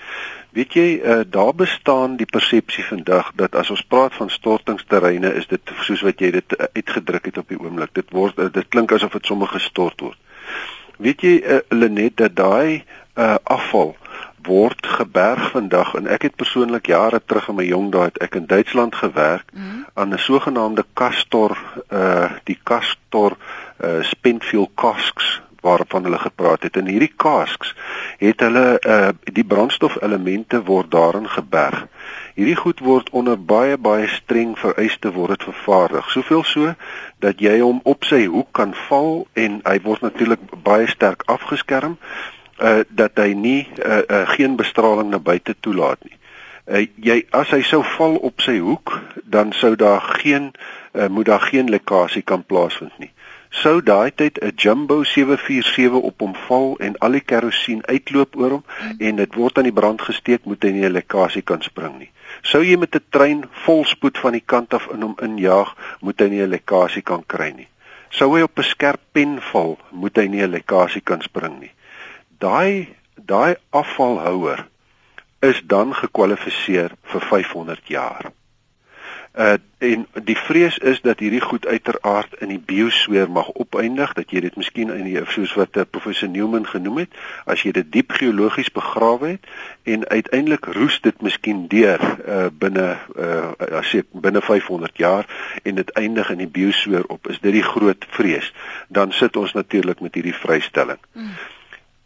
[0.55, 5.47] Weet jy, uh, daar bestaan die persepsie vandag dat as ons praat van stortingsterreine, is
[5.47, 7.93] dit soos wat jy dit uitgedruk het op die oomblik.
[7.93, 10.17] Dit word uh, dit klink asof dit sommer gestort word.
[10.97, 12.83] Weet jy uh, Lenet dat daai
[13.15, 13.95] uh, afval
[14.43, 18.35] word geberg vandag en ek het persoonlik jare terug in my jong dae het ek
[18.39, 19.85] in Duitsland gewerk mm.
[19.93, 21.57] aan 'n sogenaamde Castor
[21.89, 23.37] uh die Castor
[23.83, 27.75] uh spentfuel casks waarvan hulle gepraat het en hierdie casks
[28.17, 31.87] het hulle uh die brandstofelemente word daarin geberg.
[32.35, 36.11] Hierdie goed word onder baie baie streng vereiste word dit vervaardig.
[36.11, 36.73] Soveel so
[37.19, 41.97] dat jy hom op sy hoek kan val en hy word natuurlik baie sterk afgeskerm
[42.61, 46.17] uh dat hy nie uh, uh geen bestraling na buite toelaat nie.
[46.67, 50.51] Uh jy as hy sou val op sy hoek, dan sou daar geen
[50.93, 53.11] uh moet daar geen lekkasie kan plaasvind nie.
[53.49, 58.49] Sou daai tyd 'n Jumbo 747 op hom val en al die kerosien uitloop oor
[58.49, 58.99] hom mm.
[58.99, 62.11] en dit word aan die brand gesteek, moet hy nie 'n lekkasie kan spring nie.
[62.41, 66.21] Sou jy met 'n trein vol spoed van die kant af in hom injaag, moet
[66.21, 67.67] hy nie 'n lekkasie kan kry nie.
[68.09, 71.71] Sou hy op 'n skerp pen val, moet hy nie 'n lekkasie kan spring nie.
[72.39, 72.95] Daai
[73.29, 74.67] daai afvalhouer
[75.39, 78.31] is dan gekwalifiseer vir 500 jaar.
[79.33, 84.33] Uh en die vrees is dat hierdie goed uiteraard in die biosfeer mag opeindig, dat
[84.35, 87.13] jy dit miskien in die soos wat uh, professor Newman genoem het,
[87.47, 89.47] as jy dit diep geologies begrawe het
[89.87, 95.29] en uiteindelik roes dit miskien deur uh binne uh as jy binne 500 jaar
[95.63, 97.31] en dit eindig in die biosfeer op.
[97.31, 98.51] Is dit die groot vrees?
[98.89, 100.99] Dan sit ons natuurlik met hierdie vrystelling.
[101.13, 101.37] Hmm.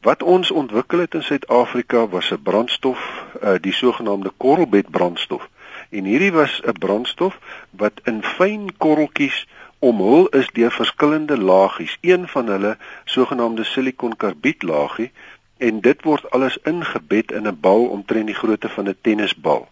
[0.04, 3.00] Wat ons ontwikkel het in Suid-Afrika was 'n brandstof,
[3.44, 5.50] uh die sogenaamde korrelbed brandstof.
[5.90, 7.40] En hierdie was 'n brandstof
[7.70, 9.48] wat in fyn korreltjies
[9.80, 11.98] omhul is deur verskillende laagies.
[12.02, 15.12] Een van hulle sogenaamde silikonkarbied laagie
[15.58, 19.68] en dit word alles ingebed in 'n bal omtrent die grootte van 'n tennisbal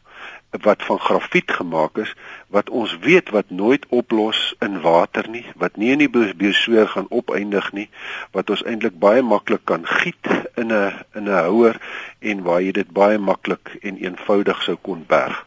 [0.51, 2.15] wat van grafiet gemaak is
[2.51, 7.07] wat ons weet wat nooit oplos in water nie wat nie in die biosfeer gaan
[7.09, 7.87] opeindig nie
[8.37, 11.79] wat ons eintlik baie maklik kan giet in 'n in 'n houer
[12.19, 15.45] en waar jy dit baie maklik en eenvoudig sou kon berg.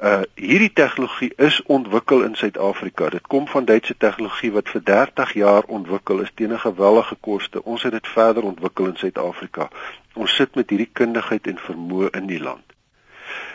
[0.00, 3.08] Uh hierdie tegnologie is ontwikkel in Suid-Afrika.
[3.08, 7.64] Dit kom van Duitse tegnologie wat vir 30 jaar ontwikkel is teen 'n gewellige koste.
[7.64, 9.68] Ons het dit verder ontwikkel in Suid-Afrika.
[10.14, 12.64] Ons sit met hierdie kundigheid en vermoë in die land.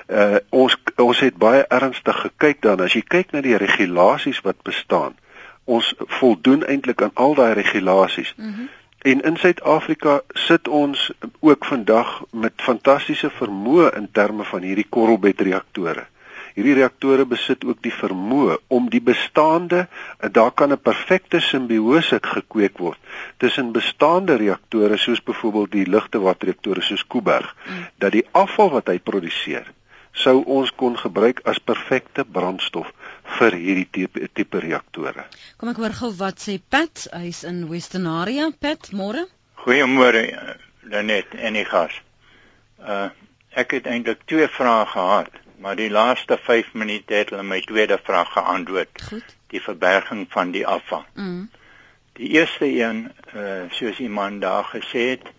[0.08, 4.62] Uh ons ons het baie ernstig gekyk dan as jy kyk na die regulasies wat
[4.64, 5.16] bestaan.
[5.66, 8.34] Ons voldoen eintlik aan al daai regulasies.
[8.38, 8.70] Mm -hmm.
[9.06, 16.06] En in Suid-Afrika sit ons ook vandag met fantastiese vermoë in terme van hierdie korrelbedreaktore.
[16.56, 19.88] Hierdie reaktore besit ook die vermoë om die bestaande
[20.38, 23.00] daar kan 'n perfekte simbiose gekweek word
[23.38, 27.86] tussen bestaande reaktore soos byvoorbeeld die ligte waterreaktore soos Kuiberg mm.
[27.98, 29.74] dat die afval wat hy produseer
[30.16, 32.92] sou ons kon gebruik as perfekte brandstof
[33.38, 35.28] vir hierdie tipe, tipe reaktore.
[35.60, 38.50] Kom ek hoor gou wat sê Pat, hy's in Western Area.
[38.52, 39.28] Pat, môre?
[39.66, 40.26] Goeiemôre
[40.86, 41.96] Lenet en die gas.
[42.80, 43.10] Uh
[43.56, 48.00] ek het eintlik twee vrae gehad maar die laaste 5 minute het hulle my tweede
[48.04, 49.02] vraag geantwoord.
[49.10, 49.36] Goed.
[49.48, 51.06] Die verberging van die afval.
[51.14, 51.50] Mm.
[52.14, 55.32] Die eerste een, uh, soos iemand daar gesê het,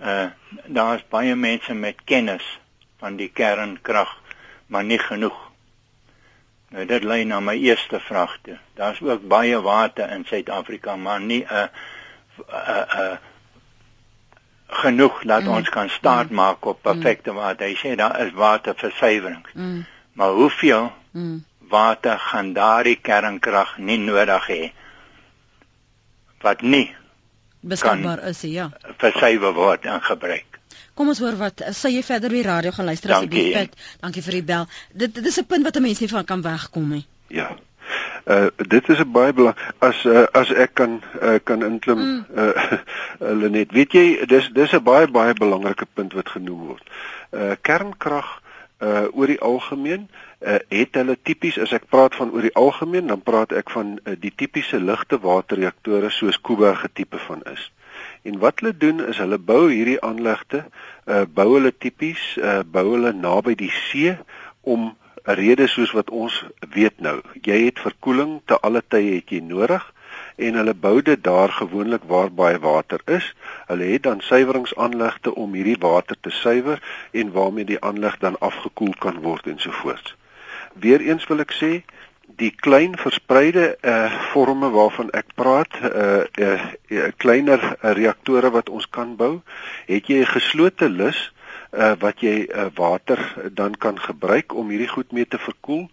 [0.00, 0.26] uh
[0.64, 2.58] daar's baie mense met kennis
[2.98, 4.17] van die kernkrag,
[4.68, 5.36] maar nie genoeg.
[6.68, 8.58] Nou dit lei na my eerste vraag toe.
[8.76, 11.68] Daar's ook baie water in Suid-Afrika, maar nie 'n
[12.48, 13.18] 'n 'n
[14.68, 15.48] genoeg laat mm.
[15.48, 16.34] ons kan staat mm.
[16.34, 17.36] maak op perfekte mm.
[17.36, 17.66] water.
[17.66, 19.46] Hy sê daar is waterversuiwering.
[19.52, 19.86] Mm.
[20.12, 21.44] Maar hoeveel mm.
[21.58, 24.62] water gaan daardie kernkrag nie nodig hê
[26.40, 26.94] wat nie
[27.60, 28.70] beskikbaar is ja.
[28.96, 30.57] Versuiwer word en gebruik.
[30.98, 33.74] Kom ons hoor wat sê jy verder by radio gaan luister as jy dit.
[34.02, 34.64] Dankie vir die bel.
[34.90, 37.06] Dit dit is 'n punt wat 'n mens nie van kan wegkom nie.
[37.28, 37.54] Ja.
[38.26, 42.26] Uh dit is 'n baie belang as uh, as ek kan uh, kan inklim mm.
[42.36, 42.72] uh
[43.40, 46.84] Lenet weet jy dis dis 'n baie baie belangrike punt wat genoem word.
[47.30, 48.42] Uh kernkrag
[48.82, 50.08] uh oor die algemeen
[50.40, 53.98] uh het hulle tipies as ek praat van oor die algemeen dan praat ek van
[54.04, 57.70] uh, die tipiese ligte waterreaktore soos Kuiberg tipe van is.
[58.22, 60.64] En wat hulle doen is hulle bou hierdie aanlegte
[61.06, 64.16] uh bou hulle tipies uh bou hulle naby die see
[64.60, 64.96] om
[65.28, 67.20] 'n rede soos wat ons weet nou.
[67.42, 69.84] Jy het verkoeling te alle tye het jy nodig
[70.36, 73.34] en hulle bou dit daar gewoonlik waar baie water is.
[73.66, 78.94] Hulle het dan suiweringsaanlegte om hierdie water te suiwer en waarmee die aanleg dan afgekoel
[78.98, 80.14] kan word en so voort.
[80.74, 81.72] Weereens wil ek sê
[82.36, 88.68] die klein verspreide uh forme waarvan ek praat, uh, uh, uh kleiner uh, reaktore wat
[88.68, 89.40] ons kan bou,
[89.86, 91.32] het jy 'n geslote lus
[91.72, 93.18] uh, wat jy uh, water
[93.52, 95.88] dan kan gebruik om hierdie goed mee te verkoel.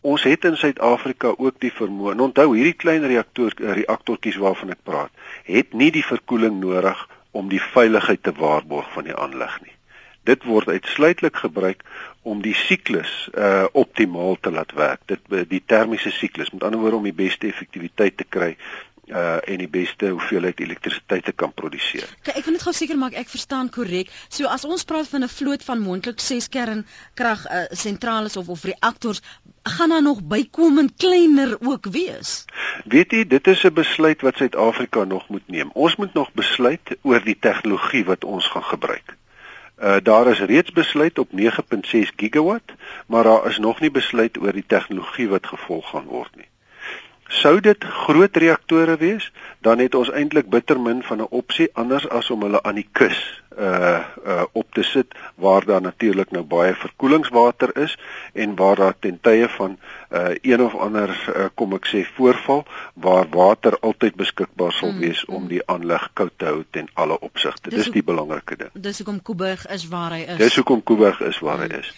[0.00, 2.12] Ons het in Suid-Afrika ook die vermoë.
[2.12, 5.12] En onthou hierdie klein reaktor reaktortjies waarvan ek praat,
[5.48, 9.72] het nie die verkoeling nodig om die veiligheid te waarborg van die aanleg nie.
[10.24, 11.82] Dit word uitsluitlik gebruik
[12.24, 15.04] om die siklus uh optimaal te laat werk.
[15.06, 18.54] Dit die termiese siklus, met ander woorde om die beste effektiwiteit te kry
[19.08, 22.08] uh en die beste hoeveelheid elektrisiteit te kan produseer.
[22.24, 24.12] Kyk, ek wil net gou seker maak ek verstaan korrek.
[24.32, 28.64] So as ons praat van 'n vloot van moontlik 6 kernkrag uh sentrale of of
[28.64, 29.20] reaktors,
[29.62, 32.44] gaan daar nog bykomend kleiner ook wees.
[32.84, 35.70] Weet jy, dit is 'n besluit wat Suid-Afrika nog moet neem.
[35.74, 39.16] Ons moet nog besluit oor die tegnologie wat ons gaan gebruik.
[39.84, 42.72] Uh daar is reeds besluit op 9.6 gigawatt,
[43.06, 46.48] maar daar is nog nie besluit oor die tegnologie wat gevolg gaan word nie.
[47.28, 52.08] Sou dit groot reaktore wees, dan het ons eintlik bitter min van 'n opsie anders
[52.08, 54.00] as om hulle aan die kus uh
[54.54, 57.98] op te sit waar daar natuurlik nou baie verkoelingswater is
[58.32, 59.78] en waar daar ten tye van
[60.14, 62.64] uh een of ander uh, kom ek sê voorval
[62.94, 65.34] waar water altyd beskikbaar sal mm, wees mm.
[65.34, 67.70] om die aanleg koud te hou ten alle opsigte.
[67.70, 68.70] Dis, dis die belangrike ding.
[68.72, 70.38] Dis hoekom Kuiberg is waar hy is.
[70.38, 71.66] Dis hoekom Kuiberg is waar mm.
[71.66, 71.90] hy is.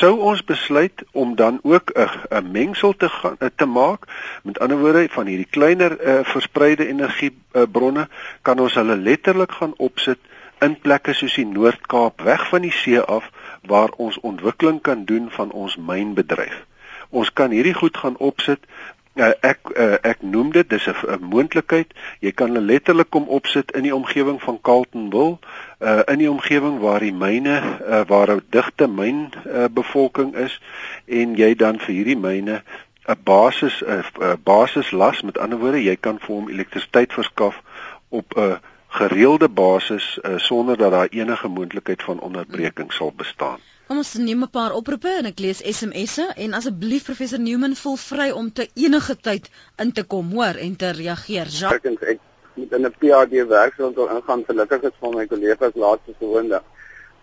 [0.00, 4.06] Sou ons besluit om dan ook 'n 'n mengsel te gaan te maak,
[4.42, 9.74] met ander woorde van hierdie kleiner uh, verspreide energiebronne, uh, kan ons hulle letterlik gaan
[9.76, 10.18] opsit
[10.60, 13.30] in plekke soos die Noord-Kaap weg van die see af
[13.66, 16.64] waar ons ontwikkeling kan doen van ons mynbedryf.
[17.10, 18.60] Ons kan hierdie goed gaan opsit.
[19.14, 21.94] Uh, ek uh, ek noem dit dis 'n moontlikheid.
[22.20, 25.38] Jy kan hulle letterlik kom opsit in die omgewing van Carltonville,
[25.78, 30.60] uh, in die omgewing waar die myne uh, waar 'n digte myn uh, bevolking is
[31.06, 32.62] en jy dan vir hierdie myne
[33.06, 34.02] 'n basis 'n
[34.42, 37.62] basislas met ander woorde jy kan vir hom elektrisiteit verskaf
[38.08, 38.58] op 'n
[38.94, 43.58] gereelde basis uh, sonder dat daar enige moontlikheid van onderbreking sal bestaan.
[43.86, 47.96] Kom ons neem 'n paar oproepe en ek lees SMS'e en asseblief professor Newman voel
[47.96, 49.50] vry om te enige tyd
[49.82, 51.50] in te kom hoor en te reageer.
[51.50, 52.20] Jacques, ek
[52.54, 56.62] moet in 'n PhD werk so ontwil ingaan gelukkig is van my kollegas laaste gewoonde.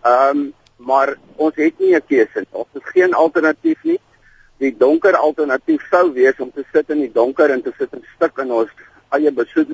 [0.03, 2.45] Ehm um, maar ons het nie 'n keuse.
[2.51, 3.99] Ons het geen alternatief nie.
[4.57, 8.03] Die donker alternatief sou wees om te sit in die donker en te sit en
[8.15, 8.69] stik in ons
[9.09, 9.71] eie besoek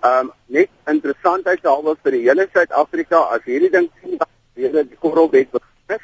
[0.00, 3.88] Ehm um, net interessantheidshalwe vir die hele Suid-Afrika as hierdie ding
[4.56, 5.98] weer die korrelbed begin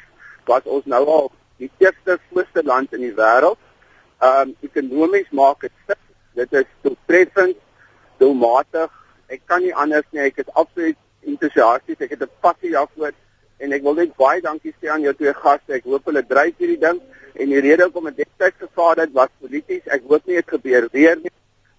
[0.49, 3.57] wat ons nou al die eerste grootste land in die wêreld.
[4.21, 6.01] Ehm um, ekonomies maak dit sin.
[6.37, 7.57] Dit is doeltreffend,
[8.21, 8.93] doelmatig.
[9.33, 10.27] Ek kan nie anders nie.
[10.27, 11.97] Ek is absoluut entoesiasties.
[11.97, 13.17] Ek het 'n passie daarvoor
[13.57, 15.73] en ek wil net baie dankie sê aan jou twee gaste.
[15.73, 17.01] Ek hoop hulle dryf hierdie ding
[17.33, 19.89] en die rede hoekom dit destyds gevaar het was polities.
[19.89, 21.33] Ek hoop nie dit gebeur weer nie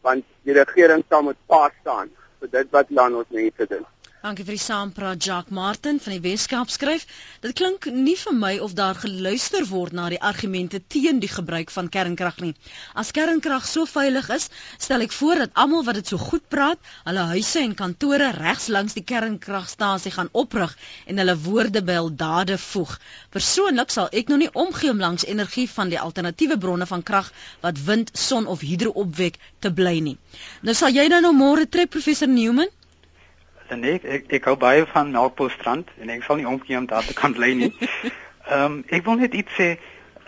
[0.07, 3.87] want die regering sal met pas staan vir dit wat land ons mense doen.
[4.18, 7.04] Dankie vir die saampraat Jacques Martin van die Weskaap skryf.
[7.38, 11.70] Dit klink nie vir my of daar geluister word na die argumente teen die gebruik
[11.70, 12.50] van kernkrag nie.
[12.98, 16.83] As kernkrag so veilig is, stel ek voor dat almal wat dit so goed praat,
[17.04, 20.74] hulle huise en kantore regs langs die kernkragstasie gaan oprig
[21.07, 22.96] en hulle woorde by hul dade voeg.
[23.31, 27.31] Persoonlik sal ek nog nie omgee om langs energie van die alternatiewe bronne van krag
[27.62, 30.18] wat wind, son of hidro opwek te bly nie.
[30.66, 32.74] Nou sal jy nou, nou môre trek professor Newman
[33.68, 37.04] En ek ek, ek hou baie van Melkbosstrand en ek sal nie omgee om daar
[37.04, 37.72] te kan bly nie.
[38.48, 39.74] Ehm um, ek wil net iets sê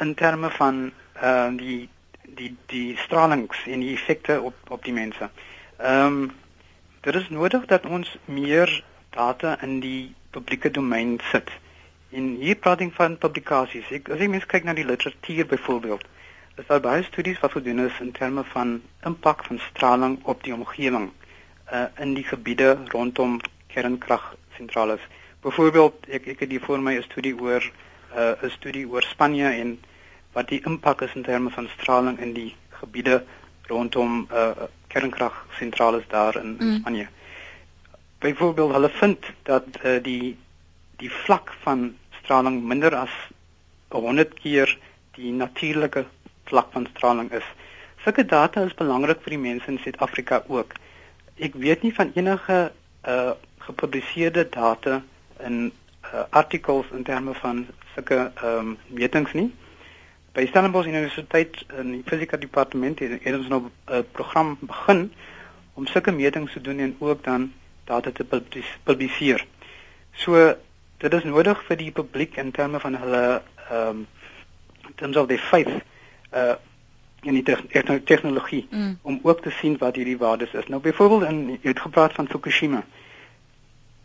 [0.05, 1.89] in terme van ehm uh, die
[2.37, 5.31] die die stralings en die effekte op op die mense.
[5.79, 6.31] Ehm um,
[7.01, 8.75] dit is nodig dat ons meer
[9.17, 11.49] data in die publieke domein sit.
[12.11, 13.89] En hier praat ek van publikasies.
[13.91, 16.05] Ek as jy mens kyk na die literatuur byvoorbeeld,
[16.61, 20.55] is daar baie studies wat gedoen is in terme van impak van straling op die
[20.55, 21.09] omgewing
[21.73, 24.99] uh, in die gebiede rondom kernkragsentrale.
[25.41, 29.03] Byvoorbeeld ek ek het hier voor my 'n studie oor uh, 'n uh, studie oor
[29.03, 29.79] Spanje en
[30.33, 33.25] wat die impak is in terme van straling in die gebiede
[33.63, 34.51] rondom uh,
[34.87, 36.77] kernkragsentrale daar in mm.
[36.79, 37.09] Spanje.
[38.19, 40.37] Byvoorbeeld hulle vind dat uh, die
[40.97, 43.15] die vlak van straling minder as
[43.89, 44.79] 100 keer
[45.17, 46.05] die natuurlike
[46.45, 47.47] vlak van straling is.
[48.05, 50.75] Sulke data is belangrik vir die mense in Suid-Afrika ook
[51.41, 52.73] ek weet nie van enige
[53.09, 55.03] uh gepubliseerde data
[55.45, 55.73] in
[56.05, 59.51] uh, artikels in terme van sulke ehm um, metings nie.
[60.33, 65.13] By Stellenbosch Universiteit in die fisika departement het, het ons nou 'n uh, program begin
[65.75, 67.53] om sulke metings te doen en ook dan
[67.85, 68.25] data te
[68.83, 69.47] publiseer.
[70.13, 70.55] So
[70.99, 74.07] dit is nodig vir die publiek in terme van hulle ehm um,
[74.89, 75.71] in terms of their faith
[76.33, 76.55] uh
[77.23, 78.99] in die te tegnologie mm.
[79.03, 80.67] om ook te sien wat hierdie waardes is.
[80.67, 82.85] Nou byvoorbeeld in jy het gepraat van Fukushima.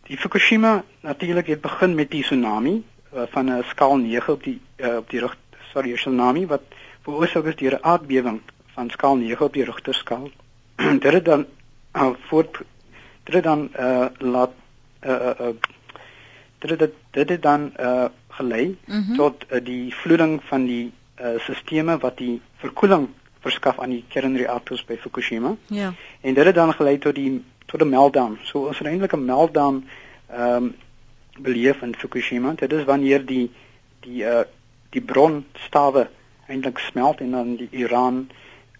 [0.06, 2.82] Die Fukushima natuurlik het begin met die tsunami
[3.14, 5.36] uh, van 'n skaal 9 op die uh, op die rug
[5.72, 6.62] sorry, tsunami wat
[7.02, 8.40] veroorsaak is deur 'n aardbewing
[8.74, 10.30] van skaal 9 op die Richterskaal.
[11.04, 11.46] dit het dan
[11.96, 12.62] uh, voort
[13.22, 14.52] dit het dan uh, laat
[15.02, 15.54] uh, uh,
[16.58, 19.16] dit het, dit het dan uh, gelei mm -hmm.
[19.16, 23.08] tot uh, die vloeding van die uh, sisteme wat die verkoeling
[23.40, 25.54] verskaf aan die kernreaktors by Fukushima.
[25.66, 25.92] Ja.
[26.20, 28.38] En dit het dan gelei tot die tot 'n meltdown.
[28.42, 29.88] So ons het eintlik 'n meltdown
[30.26, 30.74] ehm um,
[31.38, 32.52] beleef in Fukushima.
[32.56, 33.50] Dit is wanneer die
[34.00, 34.44] die uh
[34.90, 36.08] die bronstawe
[36.46, 38.28] eintlik smelt en dan die Iran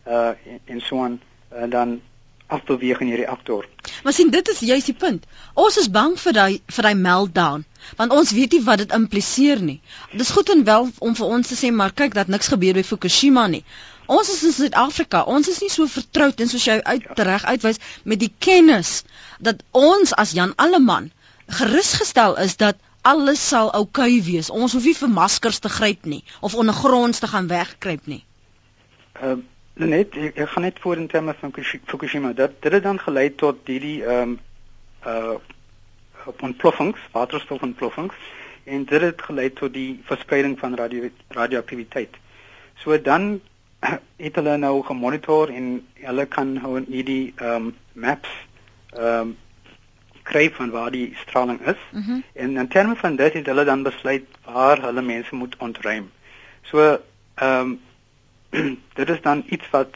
[0.06, 0.30] uh
[0.64, 2.00] en so aan en dan
[2.46, 3.68] afbeweeg in die reaktor.
[4.02, 5.26] Maar sien dit is juist die punt.
[5.54, 7.64] Ons is bang vir daai vir daai meltdown
[7.96, 9.76] want ons weet nie wat dit impliseer nie.
[10.12, 12.82] Dis goed en wel om vir ons te sê maar kyk dat niks gebeur by
[12.82, 13.62] Fukushima nie.
[14.06, 15.22] Ons is in Suid-Afrika.
[15.26, 19.02] Ons is nie so vertroud en soos jy uitreg uitwys met die kennis
[19.38, 21.11] dat ons as Jan Alleman
[21.61, 24.51] gerusgestel is dat alles sal oukei okay wees.
[24.51, 28.24] Ons hoef nie vir maskers te gryp nie of ondergronds te gaan wegkruip nie.
[29.22, 29.38] Uh
[29.77, 31.53] net ek, ek gaan net voor in terme van
[31.85, 34.39] Fukushima dat dit het dan gelei tot hierdie ehm um,
[35.07, 35.37] uh
[36.43, 38.14] ontploffings, waterstofontploffings
[38.64, 42.16] en dit het gelei tot die verspreiding van radio radioaktiwiteit.
[42.83, 43.41] So dan
[44.27, 48.33] het hulle nou gemonitor en hulle kan nou hierdie ehm um, maps
[48.91, 49.37] ehm um,
[50.27, 51.79] kry van waar die straling is.
[51.93, 52.22] Mm -hmm.
[52.33, 56.11] En in terme van dit het hulle dan besluit waar hulle mense moet ontruim.
[56.62, 56.99] So
[57.35, 57.81] ehm um,
[58.99, 59.94] dit is dan iets wat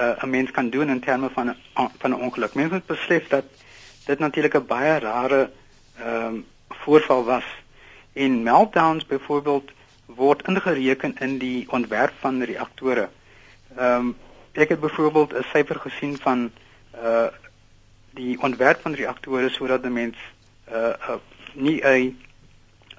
[0.00, 1.54] uh, 'n mens kan doen in terme van
[1.98, 2.54] van 'n ongeluk.
[2.54, 3.44] Mense moet besef dat
[4.06, 5.50] dit natuurlik 'n baie rare
[5.98, 7.44] ehm um, voorval was.
[8.12, 9.70] En meltdowns byvoorbeeld
[10.06, 13.08] word ingereken in die ontwerp van reaktore.
[13.76, 14.16] Ehm um,
[14.52, 16.50] ek het byvoorbeeld 'n syfer gesien van
[17.02, 17.26] uh
[18.14, 20.16] die ontwerp van reaktore sodat die mens
[20.72, 21.18] uh, uh
[21.52, 22.18] nie 'n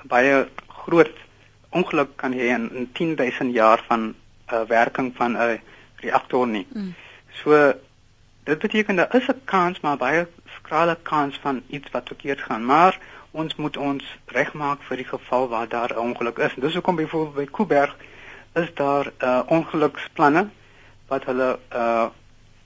[0.03, 1.15] baie groot
[1.69, 4.15] ongeluk kan hê in, in 10000 jaar van
[4.53, 5.61] uh werking van 'n
[5.95, 6.67] reaktor nie.
[6.73, 6.93] Mm.
[7.29, 7.73] So
[8.43, 12.65] dit beteken daar is 'n kans maar baie skrale kans van iets wat verkeerd gaan,
[12.65, 12.99] maar
[13.31, 16.53] ons moet ons regmaak vir die geval waar daar 'n ongeluk is.
[16.55, 17.95] Dis hoekom byvoorbeeld by Kuiberg
[18.53, 20.49] is daar uh ongeluksplanne
[21.07, 22.07] wat hulle uh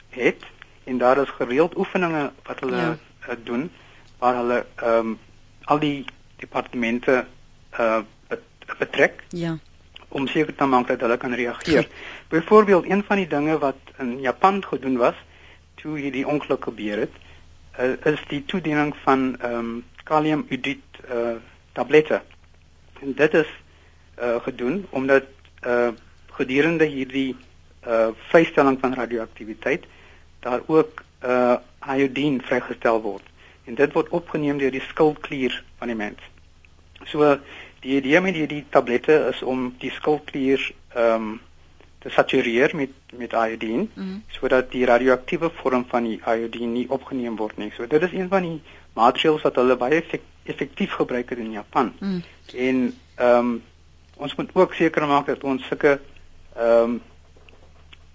[0.10, 0.44] het
[0.84, 2.98] en daar is gereeld oefeninge wat hulle ja.
[3.30, 3.72] uh, doen
[4.18, 5.20] waar hulle ehm um,
[5.64, 6.06] al die
[6.36, 7.26] departemente
[7.80, 8.00] uh
[8.78, 9.24] betrek.
[9.30, 9.58] Ja.
[10.10, 11.88] Om seker te maak dat hulle kan reageer.
[12.30, 15.16] Byvoorbeeld een van die dinge wat in Japan gedoen was
[15.76, 17.14] toe hierdie ongeluk gebeur het,
[17.80, 21.38] uh, is die toediening van ehm um, kaliumudit uh
[21.72, 22.22] tablette.
[23.02, 23.48] En dit is
[24.22, 25.24] uh gedoen omdat
[25.68, 25.88] uh
[26.40, 27.36] gedurende hierdie
[27.88, 29.86] uh vrystelling van radioaktiwiteit
[30.40, 31.56] daar ook uh
[31.96, 33.24] iodine vrygestel word
[33.64, 36.22] en dit word opgeneem deur die skildklier van die mens.
[37.06, 37.38] So
[37.80, 41.38] die idee met hierdie tablette is om die skildklier ehm um,
[42.00, 47.36] te satureer met met iodine mm sodat die radioaktiewe vorm van die iodine nie opgeneem
[47.36, 47.72] word nie.
[47.76, 48.62] So dit is een van die
[48.94, 50.04] maatreëls wat hulle baie
[50.44, 51.94] effektief gebruik het in Japan.
[52.00, 52.24] Mm.
[52.56, 52.80] En
[53.16, 53.64] ehm um,
[54.16, 56.00] ons moet ook seker maak dat ons sulke
[56.56, 57.02] ehm um,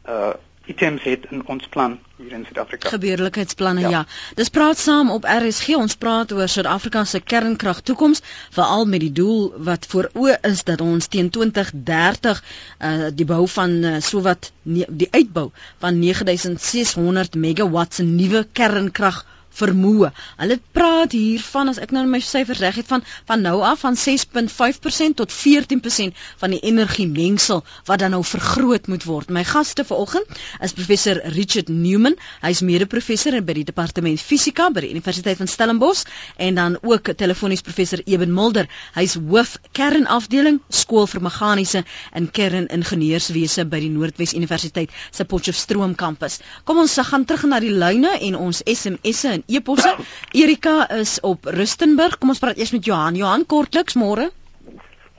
[0.09, 0.33] uh
[0.67, 2.89] items het in ons plan hier in Suid-Afrika.
[2.89, 3.89] Gebeurlikheidsplanne ja.
[3.91, 4.03] ja.
[4.39, 5.75] Dis praat saam op RSG.
[5.77, 8.23] Ons praat oor Suid-Afrika se kernkrag toekoms,
[8.57, 12.43] veral met die doel wat voor oë is dat ons teen 2030
[12.81, 15.51] uh die bou van uh, sowat die uitbou
[15.85, 19.25] van 9600 megawatt se nuwe kernkrag
[19.59, 20.11] vermoë.
[20.41, 23.97] Hulle praat hiervan as ek nou my syfers reg het van van nou af van
[23.99, 29.31] 6.5% tot 14% van die energiemengsel wat dan nou vergroot moet word.
[29.31, 32.17] My gaste vanoggend is professor Richard Newman.
[32.43, 36.05] Hy's mede-professor by die departement fisika by die Universiteit van Stellenbosch
[36.37, 38.69] en dan ook telefonies professor Eben Mulder.
[38.95, 46.41] Hy's hoof kernafdeling skool vir meganiese en kerningenieurswese by die Noordwes Universiteit se Potchefstroom kampus.
[46.65, 49.97] Kom ons gaan terug na die lyne en ons SMS'e en e-posse.
[50.33, 52.19] Erika is op Rustenburg.
[52.19, 53.19] Kom ons praat eers met Johan.
[53.19, 54.31] Johan, kortliks môre.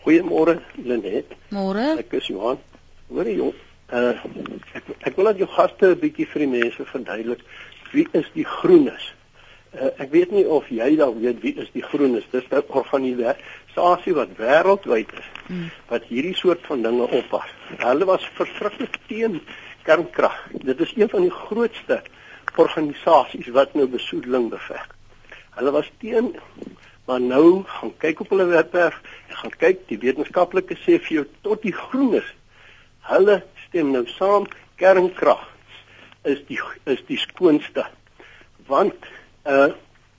[0.06, 1.34] Goeiemôre, Lenet.
[1.50, 1.96] Môre.
[2.00, 2.60] Ek is Johan.
[3.10, 3.52] Hoor jy,
[3.94, 4.14] uh
[4.78, 7.42] ek ek wil net jou gaste 'n bietjie vir die mense verduidelik
[7.92, 9.14] wie is die groenes.
[9.76, 12.26] Uh, ek weet nie of jy dalk weet wie is die groenes.
[12.32, 15.70] Dis 'n organisasie wat wêreldwyd is hmm.
[15.90, 17.50] wat hierdie soort van dinge oppas.
[17.78, 19.42] Hulle was verskriklik teen
[19.84, 20.38] kernkrag.
[20.64, 22.02] Dit is een van die grootste
[22.58, 24.88] organisasies wat nou besoedeling beveg.
[25.56, 26.36] Hulle was teen
[27.06, 31.26] maar nou gaan kyk op hulle webwerf en gaan kyk die wetenskaplike sê vir jou
[31.46, 32.26] tot die groenes.
[33.10, 34.48] Hulle stem nou saam
[34.82, 35.44] kernkrag
[36.26, 37.86] is die is die skoonste.
[38.70, 39.10] Want
[39.46, 39.74] uh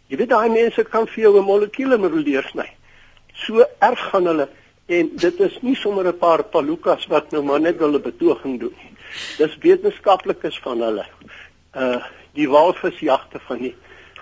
[0.06, 2.68] jy weet daai mense kan vir jou 'n molekuule moduleer sny.
[3.34, 4.48] So erg gaan hulle
[4.86, 8.74] en dit is nie sommer 'n paar palukas wat nou maar net hulle betoging doen
[8.82, 8.92] nie.
[9.38, 11.06] Dis wetenskaplikes van hulle.
[11.74, 12.02] Uh
[12.36, 13.74] die walvisjagte van die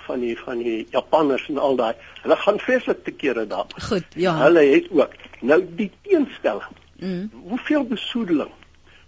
[0.04, 1.94] van die van die Japanners en al daai.
[2.22, 3.70] Hulle gaan vreeslik te kere daar.
[3.88, 4.34] Goed, ja.
[4.42, 6.76] Hulle het ook nou die teenstelling.
[7.00, 7.30] Mm.
[7.48, 8.52] Hoeveel besoedeling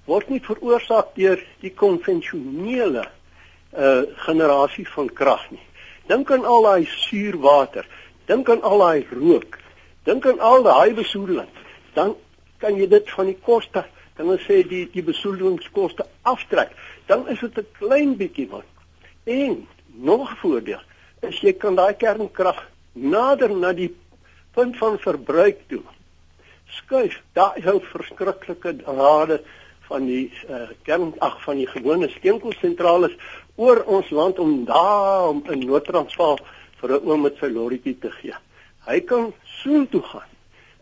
[0.07, 3.07] word nie veroorsaak deur die konvensionele
[3.77, 5.63] uh generasie van krag nie.
[6.07, 7.87] Dink aan al daai suurwater,
[8.31, 9.59] dink aan al daai rook,
[10.07, 11.51] dink aan al daai besoedeling.
[11.99, 12.15] Dan
[12.63, 13.83] kan jy dit van die koste,
[14.17, 16.73] dan sê die die besoedelingskoste aftrek.
[17.11, 18.65] Dan is dit 'n klein bietjie wat
[19.27, 20.83] En nog 'n voordeel
[21.21, 23.97] is jy kan daai kernkrag nader na die
[24.55, 25.83] punt van verbruik toe
[26.67, 27.23] skuif.
[27.33, 29.43] Daar is ou verskriklike rade
[29.89, 33.11] van die uh, kern ag van die gewone steenkoolsentrale
[33.55, 36.39] oor ons land om daar om 'n noodtransvaal
[36.81, 38.35] vir 'n oom met sy lorrietjie te gee.
[38.87, 40.31] Hy kan so toe gaan.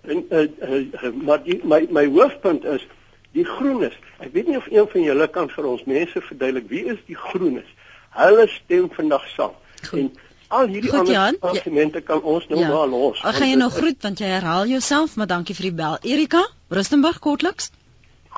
[0.00, 2.86] En uh, uh, maar die, my my hoofpunt is
[3.34, 3.94] Die groenes.
[4.22, 7.18] Ek weet nie of een van julle kan vir ons mense verduidelik wie is die
[7.18, 7.66] groenes?
[8.14, 9.54] Hulle stem vandag saam.
[9.88, 9.98] Goed.
[9.98, 10.12] En
[10.48, 12.68] al hierdie Goed, ander Jan, argumente kan ons nou ja.
[12.68, 13.22] maar los.
[13.22, 15.96] Ag gaan jy nog groet want jy herhaal jouself, maar dankie vir die bel.
[16.02, 17.70] Erika, Rustenburg kortliks.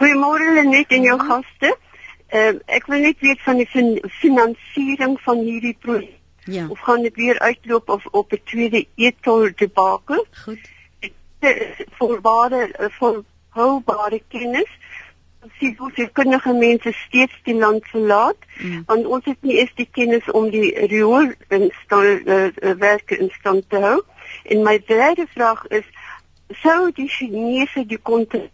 [0.00, 1.74] Goeiemôre Lenet en jou gaste.
[2.26, 6.16] Uh, ek wil net weet van die fin finansiering van hierdie projek.
[6.46, 6.66] Ja.
[6.70, 10.26] Of gaan dit weer uitloop of op 'n tweede etol debakel?
[10.44, 10.70] Goed.
[11.98, 14.70] Volbare volhoubare kennis
[15.58, 18.82] sien hoe se kundige mense steeds die land verlaat mm.
[18.86, 23.68] want ons het nie eens die kennis om die riool instal uh, werke in stand
[23.70, 24.00] te hou.
[24.44, 25.86] En my derde vraag is
[26.62, 28.48] sou die Chinese die konte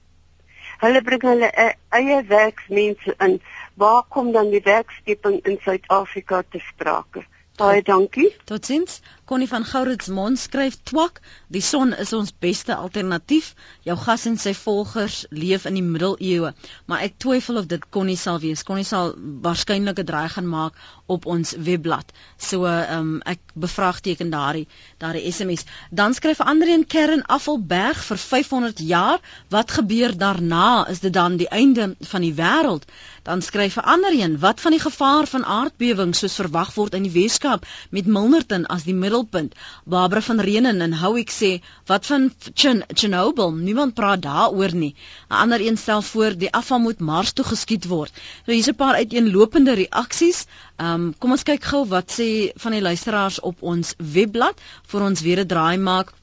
[0.82, 1.68] hulle bring hulle e
[1.99, 3.38] eie werksmense in
[3.78, 7.22] waar kom dan die werkskeping in Suid-Afrika te sprake?
[7.61, 8.31] Baie dankie.
[8.45, 9.01] Totsiens.
[9.33, 13.53] Connie van Gouritsmond skryf twak, die son is ons beste alternatief.
[13.87, 16.51] Jou gas en sy volgers leef in die middeleeue,
[16.91, 18.65] maar ek twyfel of dit Connie sal wees.
[18.69, 19.15] Connie sal
[19.47, 20.77] waarskynlik 'n draai gaan maak
[21.07, 22.13] op ons webblad.
[22.37, 24.67] So ehm um, ek bevraagteken daardie
[24.99, 25.65] daardie SMS.
[25.91, 29.21] Dan skryf Andre in Kern Afvalberg vir 500 jaar.
[29.49, 30.89] Wat gebeur daarna?
[30.89, 32.85] Is dit dan die einde van die wêreld?
[33.23, 37.03] Dan skryf 'n ander een, wat van die gevaar van aardbewings soos verwag word in
[37.03, 39.55] die Weskaap met Milnerton as die middelpunt?
[39.95, 41.51] Barbara van Reenen en hou ek sê,
[41.90, 43.51] wat van Chernobyl?
[43.57, 44.95] Niemand praat daaroor nie.
[45.30, 48.12] 'n Ander een stel voor die afval moet Mars toe geskiet word.
[48.47, 50.47] So hier's 'n paar uiteenlopende reaksies.
[50.78, 55.20] Um, kom ons kyk gou wat sê van die luisteraars op ons webblad vir ons
[55.20, 56.14] weer 'n draai maak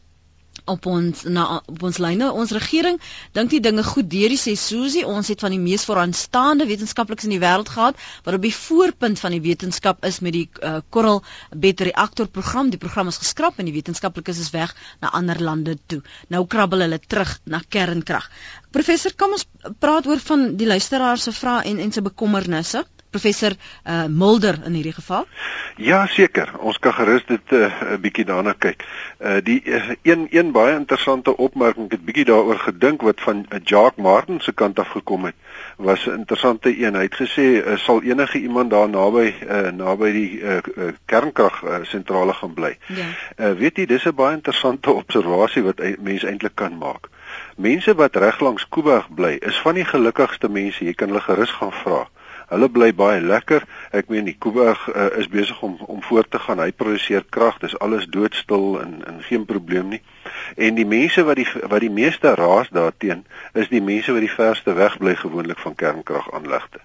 [0.72, 3.00] op ons na op ons lyne ons regering.
[3.38, 5.06] Dink die dinge goed deur sê Susie.
[5.08, 9.20] Ons het van die mees vooraanstaande wetenskaplikes in die wêreld gehad wat op die voorpunt
[9.24, 11.24] van die wetenskap is met die uh, Coral
[11.66, 12.70] Bed reaktor program.
[12.74, 16.02] Die program is geskraap en die wetenskaplikes is weg na ander lande toe.
[16.30, 18.30] Nou krabbel hulle terug na kernkrag.
[18.72, 19.48] Professor kom ons
[19.82, 23.52] praat oor van die luisteraar se vrae en en se bekommernisse professor
[23.86, 25.28] uh, Mulder in hierdie geval?
[25.80, 26.52] Ja, seker.
[26.60, 28.84] Ons kan gerus dit 'n uh, bietjie daarna kyk.
[29.20, 33.46] Uh die uh, een een baie interessante opmerking, ek het bietjie daaroor gedink wat van
[33.50, 35.36] uh, Jacques Martin se kant af gekom het,
[35.78, 36.96] was 'n interessante een.
[36.96, 41.64] Hy het gesê uh, sal enige iemand daar naby uh naby die uh, uh kernkrag
[41.64, 42.78] uh, sentrale gaan bly.
[42.88, 43.08] Ja.
[43.38, 47.10] Uh weet jy, dis 'n baie interessante observasie wat uh, mense eintlik kan maak.
[47.56, 50.86] Mense wat reg langs Kuiberg bly, is van die gelukkigste mense.
[50.86, 52.08] Jy kan hulle gerus gaan vra.
[52.50, 53.66] Hulle bly baie lekker.
[53.94, 56.62] Ek meen die Kuiberg uh, is besig om om voort te gaan.
[56.64, 57.60] Hy produseer krag.
[57.62, 60.02] Dis alles doodstil en en geen probleem nie.
[60.58, 64.38] En die mense wat die wat die meeste raas daarteen is die mense wat die
[64.38, 66.82] verste weg bly gewoonlik van kernkragaanlegte.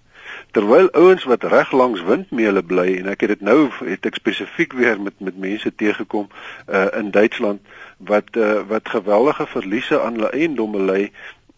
[0.54, 4.76] Terwyl ouens wat reg langs windmeule bly en ek het dit nou het ek spesifiek
[4.78, 7.60] weer met met mense teëgekom uh, in Duitsland
[7.98, 11.00] wat uh, wat geweldige verliese aan hulle eiendomme ly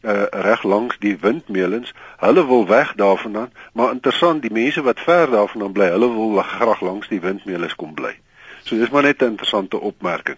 [0.03, 1.92] uh, reg langs die windmeulens.
[2.16, 6.80] Hulle wil weg daarvandaan, maar interessant, die mense wat ver daarvandaan bly, hulle wil graag
[6.80, 8.14] langs die windmeulens kom bly.
[8.64, 10.36] So dis maar net 'n interessante opmerking.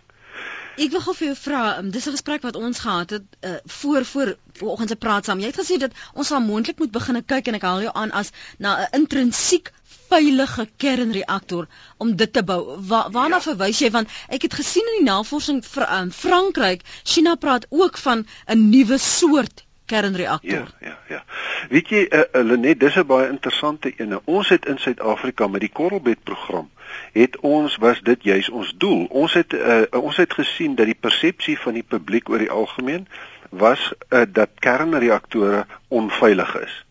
[0.78, 3.50] Ek wil gou vir jou vra, um, dis 'n gesprek wat ons gehad het uh,
[3.66, 5.38] voor voor vanoggend se praat saam.
[5.38, 8.10] Jy het gesê dat ons sal moontlik moet begin kyk en ek haal jou aan
[8.10, 9.72] as na 'n intrinsiek
[10.08, 12.78] veilige kernreaktor om dit te bou.
[12.88, 13.46] Wa waarna ja.
[13.50, 17.98] verwys jy want ek het gesien in die navorsing vir um, Frankryk, China praat ook
[17.98, 20.50] van 'n nuwe soort kernreaktor.
[20.80, 21.24] Ja, ja, ja.
[21.68, 24.20] Weet jy, uh, uh, Lenet, dis 'n baie interessante een.
[24.24, 26.70] Ons het in Suid-Afrika met die Korrelbed program
[27.12, 29.04] het ons was dit juis ons doel.
[29.04, 33.06] Ons het uh, ons het gesien dat die persepsie van die publiek oor die algemeen
[33.50, 36.84] was uh, dat kernreaktore onveilig is.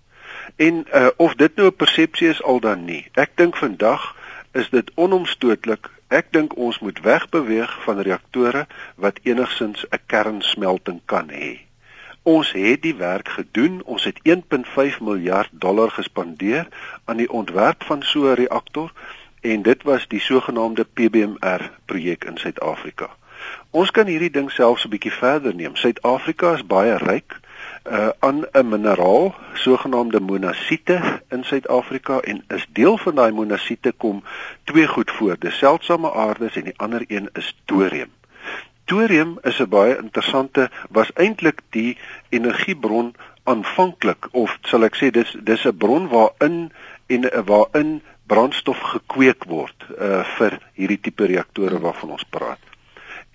[0.55, 3.09] En uh, of dit nou 'n persepsie is al dan nie.
[3.13, 4.15] Ek dink vandag
[4.51, 5.89] is dit onomstootlik.
[6.07, 11.59] Ek dink ons moet wegbeweeg van reaktore wat enigsins 'n kernsmelting kan hê.
[12.23, 13.81] Ons het die werk gedoen.
[13.83, 16.67] Ons het 1.5 miljard dollar gespandeer
[17.05, 18.91] aan die ontwerp van so 'n reaktor
[19.41, 23.09] en dit was die sogenaamde PBMR projek in Suid-Afrika.
[23.69, 25.75] Ons kan hierdie ding selfs 'n bietjie verder neem.
[25.75, 27.39] Suid-Afrika is baie ryk
[27.91, 34.23] uh, aan 'n mineraal sogenaamde monasiete in Suid-Afrika en is deel van daai monasiete kom
[34.63, 38.11] twee goed voor, dis seldsame aardes en die ander een is thorium.
[38.85, 41.97] Thorium is 'n baie interessante was eintlik die
[42.29, 46.71] energiebron aanvanklik of sal ek sê dis dis 'n bron waarin
[47.07, 52.66] en waarin brandstof gekweek word uh, vir hierdie tipe reaktore waarvan ons praat.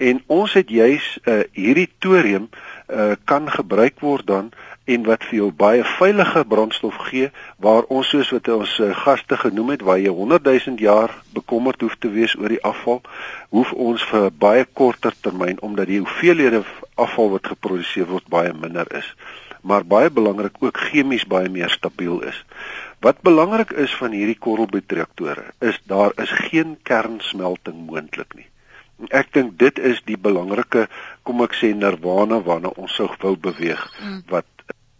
[0.02, 4.50] En ons het juis uh, hierdie thorium uh, kan gebruik word dan
[4.84, 7.28] en wat vir jou baie veilige brandstof gee
[7.62, 11.84] waar ons soos wat ons uh, gaste genoem het waar jy 100 000 jaar bekommerd
[11.86, 12.98] hoef te wees oor die afval
[13.54, 16.64] hoef ons vir baie korter termyn omdat die hoeveelhede
[16.98, 19.14] afval wat geproduseer word baie minder is
[19.62, 22.44] maar baie belangrik ook chemies baie meer stabiel is.
[23.02, 28.46] Wat belangrik is van hierdie korrelbedreaktore is daar is geen kernsmelting moontlik nie.
[29.10, 30.86] Ek dink dit is die belangrike
[31.22, 34.22] kom ek sê nirwana waarna ons sou wou beweeg mm.
[34.30, 34.46] wat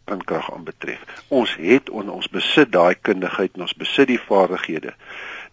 [0.04, 1.04] kernkrag aanbetref.
[1.28, 4.94] Ons het on, ons besit daai kundigheid en ons besit die vaardighede.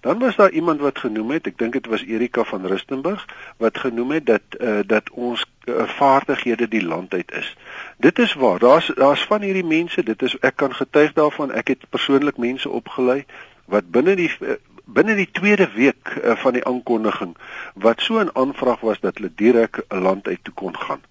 [0.01, 3.25] Dan was daar iemand wat genoem het, ek dink dit was Erika van Rustenburg
[3.59, 7.55] wat genoem het dat uh, dat ons uh, vaardighede die land uit is.
[7.97, 8.59] Dit is waar.
[8.59, 11.51] Daar's daar's van hierdie mense, dit is ek kan getuig daarvan.
[11.51, 13.25] Ek het persoonlik mense opgelei
[13.69, 14.55] wat binne die uh,
[14.93, 17.35] binne die tweede week uh, van die aankondiging
[17.73, 21.01] wat so 'n aanvraag was dat hulle direk 'n land uit toe kon gaan.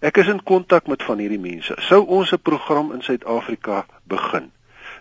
[0.00, 1.74] Ek is in kontak met van hierdie mense.
[1.88, 4.50] Sou ons 'n program in Suid-Afrika begin,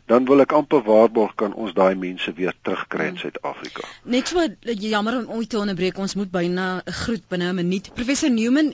[0.06, 3.22] dan wil ek amper waarborg kan ons daai mense weer terugkry in hmm.
[3.24, 3.88] Suid-Afrika.
[4.04, 7.90] Net so jammer om ooit te onderbreek, ons moet byna 'n groet binne 'n minuut.
[7.94, 8.74] Professor Newman,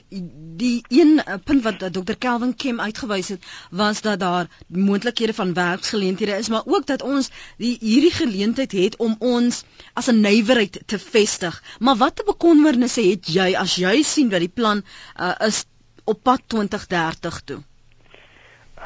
[0.60, 2.16] die een eh, punt wat Dr.
[2.18, 7.30] Kelvin Kim uitgewys het, was dat daar moontlikhede van werksgeleenthede is, maar ook dat ons
[7.56, 9.64] die hierdie geleentheid het om ons
[9.94, 11.62] as 'n nywerheid te vestig.
[11.78, 14.84] Maar watter bekommernisse het jy as jy sien dat die plan
[15.20, 15.64] uh, is
[16.04, 17.62] op pad 2030 toe?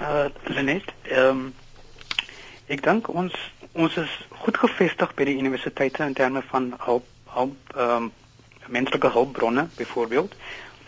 [0.00, 1.54] Uh Lenet, ehm um,
[2.66, 3.34] Ek dink ons
[3.78, 4.12] ons is
[4.42, 7.06] goed gevestig by die universiteite in terme van hulp
[7.36, 8.12] hulp ehm um,
[8.66, 10.32] menslike hulpbronne byvoorbeeld.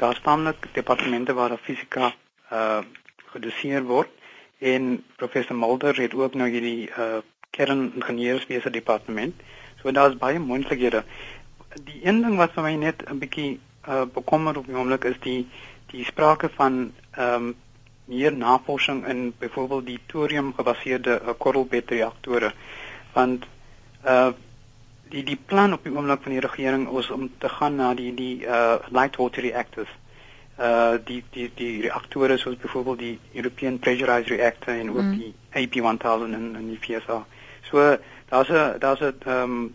[0.01, 2.85] Daar staan ook departemente waar fisika uh eh,
[3.33, 4.11] gedoseer word
[4.59, 7.21] en professor Mulder het ook nou hierdie uh
[7.51, 9.35] kerningenieurswese departement.
[9.83, 11.05] So daar's baie moontlikhede.
[11.85, 15.21] Die een ding wat vir my net 'n bietjie uh bekommer op die oomblik is
[15.21, 15.47] die
[15.95, 17.57] die sprake van ehm um,
[18.09, 22.53] meer navorsing in byvoorbeeld die thorium gebaseerde uh, korrelbed reaktore
[23.13, 23.47] want
[24.05, 24.31] uh
[25.09, 28.11] die die plan op die oomblik van die regering is om te gaan na die
[28.15, 29.89] die uh light water reactors
[30.59, 35.19] uh die die die reaktore soos byvoorbeeld die European pressurized reactor en ook mm.
[35.19, 37.27] die AP1000 in in die FSA.
[37.71, 37.97] So
[38.29, 39.75] daar's 'n daar's 'n ehm um,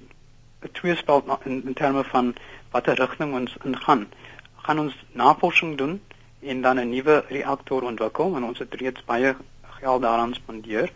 [0.61, 2.36] 'n tweespalt in, in terme van
[2.71, 4.07] watter rigting ons ingaan.
[4.55, 6.01] Gaan ons navorsing doen
[6.46, 10.91] en dan 'n nuwe reaktor ontwikkel en ons het reeds baie geld daaraan spandeer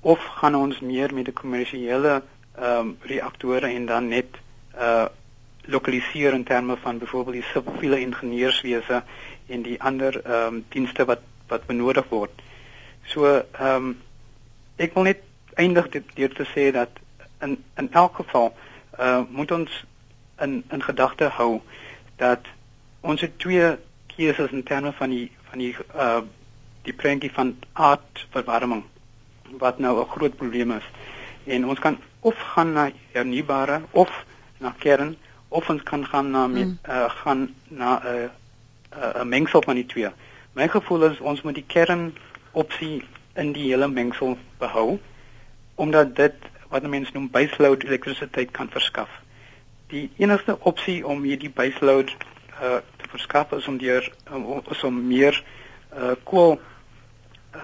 [0.00, 2.22] of gaan ons meer met 'n kommersiële
[2.54, 4.26] ehm um, reaktore en dan net
[4.78, 5.06] uh
[5.66, 9.02] lokaliseer in terme van byvoorbeeld die siviele ingenieurswese
[9.46, 12.42] en die ander ehm um, dienste wat wat benodig word.
[13.04, 14.00] So ehm um,
[14.76, 15.18] ek wil net
[15.54, 16.90] eindig dit deur te sê dat
[17.40, 18.54] in in elk geval
[18.98, 19.84] uh moet ons
[20.40, 21.60] in in gedagte hou
[22.16, 22.40] dat
[23.00, 23.76] ons het twee
[24.16, 26.22] keuses in terme van die van die uh
[26.84, 28.82] die prentjie van aardverwarming
[29.58, 30.88] wat nou 'n groot probleem is.
[31.44, 34.24] En ons kan of gaan na hernubare of
[34.58, 35.16] na kern
[35.48, 36.78] of ons kan gaan na met, mm.
[36.88, 38.28] uh gaan na 'n uh,
[38.94, 40.10] 'n uh, mengsel van die twee.
[40.52, 42.14] My gevoel is ons moet die kern
[42.52, 43.04] opsie
[43.34, 44.98] in die hele mengsel behou
[45.74, 46.34] omdat dit
[46.68, 49.10] wat mense noem baseload elektrisiteit kan verskaf.
[49.86, 52.16] Die enigste opsie om hierdie baseload
[52.62, 52.78] uh
[53.14, 54.44] verskaf is om deur um,
[54.82, 55.38] om meer
[55.94, 56.58] uh kool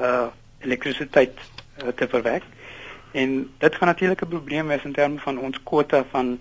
[0.01, 0.29] uh
[0.61, 1.39] elektrisiteit
[1.83, 2.45] uh, te verwerk.
[3.17, 6.39] En dit gaan natuurlik 'n probleem wees in terme van ons kwota van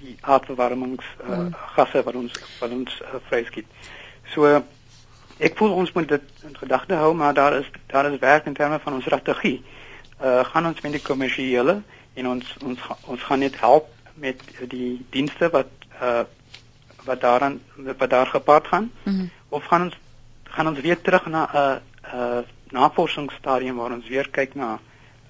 [0.00, 1.54] die aardverwarmings uh, mm.
[1.74, 3.66] gasse wat ons wat ons uh, vryskiet.
[4.34, 4.62] So
[5.38, 8.54] ek voel ons moet dit in gedagte hou, maar daar is daar is werk in
[8.54, 9.62] terme van ons strategie.
[10.22, 11.82] Uh gaan ons met die kommersiële
[12.14, 15.70] en ons ons ons gaan net help met die dienste wat
[16.02, 16.24] uh
[17.04, 19.30] wat daaraan wat daar gepaard gaan mm -hmm.
[19.48, 19.96] of gaan ons
[20.44, 21.76] gaan ons weer terug na 'n uh,
[22.12, 22.38] 'n uh,
[22.70, 24.78] navorsingsstadium waar ons weer kyk na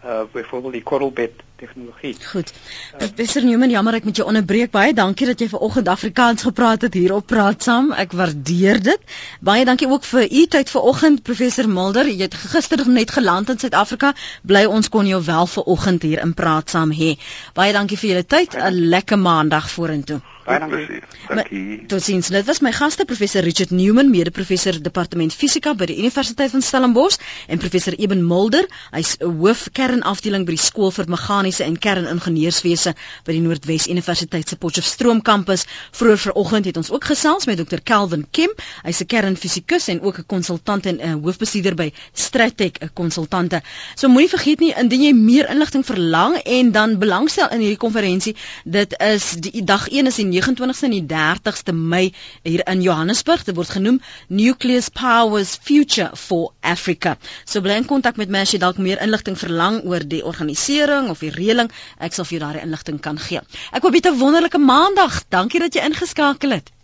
[0.05, 2.17] uh byvoorbeeld die korrelbed tegnologie.
[2.25, 2.53] Goed.
[2.99, 4.71] Professor Newman, jammer ek moet jou onderbreek.
[4.71, 7.91] Baie dankie dat jy vanoggend Afrikaans gepraat het hier op Praat Saam.
[7.93, 9.17] Ek waardeer dit.
[9.41, 12.07] Baie dankie ook vir u tyd vanoggend Professor Mulder.
[12.07, 14.15] Jy het gister net geland in Suid-Afrika.
[14.47, 17.17] Bly ons kon jou wel vanoggend hier in Praat Saam hê.
[17.59, 18.55] Baie dankie vir julle tyd.
[18.55, 20.23] 'n Lekker maandag vorentoe.
[20.49, 21.03] Baie dankie.
[21.29, 21.87] Dankie.
[21.87, 22.29] Totsiens.
[22.33, 27.19] Dit was my gaste professor Richard Newman, mede-professor departement fisika by die Universiteit van Stellenbosch
[27.53, 32.95] en professor Eben Mulder, hy's 'n hoof kernafdeling by die skool vir meganiese en kerningenieurswese
[33.27, 35.67] by die Noordwes Universiteit se Potchefstroom kampus.
[35.93, 37.81] Vroeër vanoggend het ons ook gesels met Dr.
[37.85, 38.51] Kelvin Kim,
[38.85, 43.61] hy's 'n kernfisikus en ook 'n konsultant en 'n uh, hoofbestuurder by Stratec, 'n konsultante.
[43.95, 48.37] So moenie vergeet nie indien jy meer inligting verlang en dan belangstel in hierdie konferensie,
[48.65, 52.13] dit is die dag 1 is die 29ste en die 30ste Mei
[52.43, 53.45] hier in Johannesburg.
[53.45, 57.17] Dit word genoem Nucleus Powers Future for Africa.
[57.45, 61.11] So bly in kontak met my as jy dalk meer inligting verlang oor die organisering
[61.13, 61.71] of die reëling.
[61.99, 63.45] Ek sal vir jou daardie inligting kan gee.
[63.73, 65.23] Ek hoop jy het 'n wonderlike maandag.
[65.29, 66.78] Dankie dat jy ingeskakel het.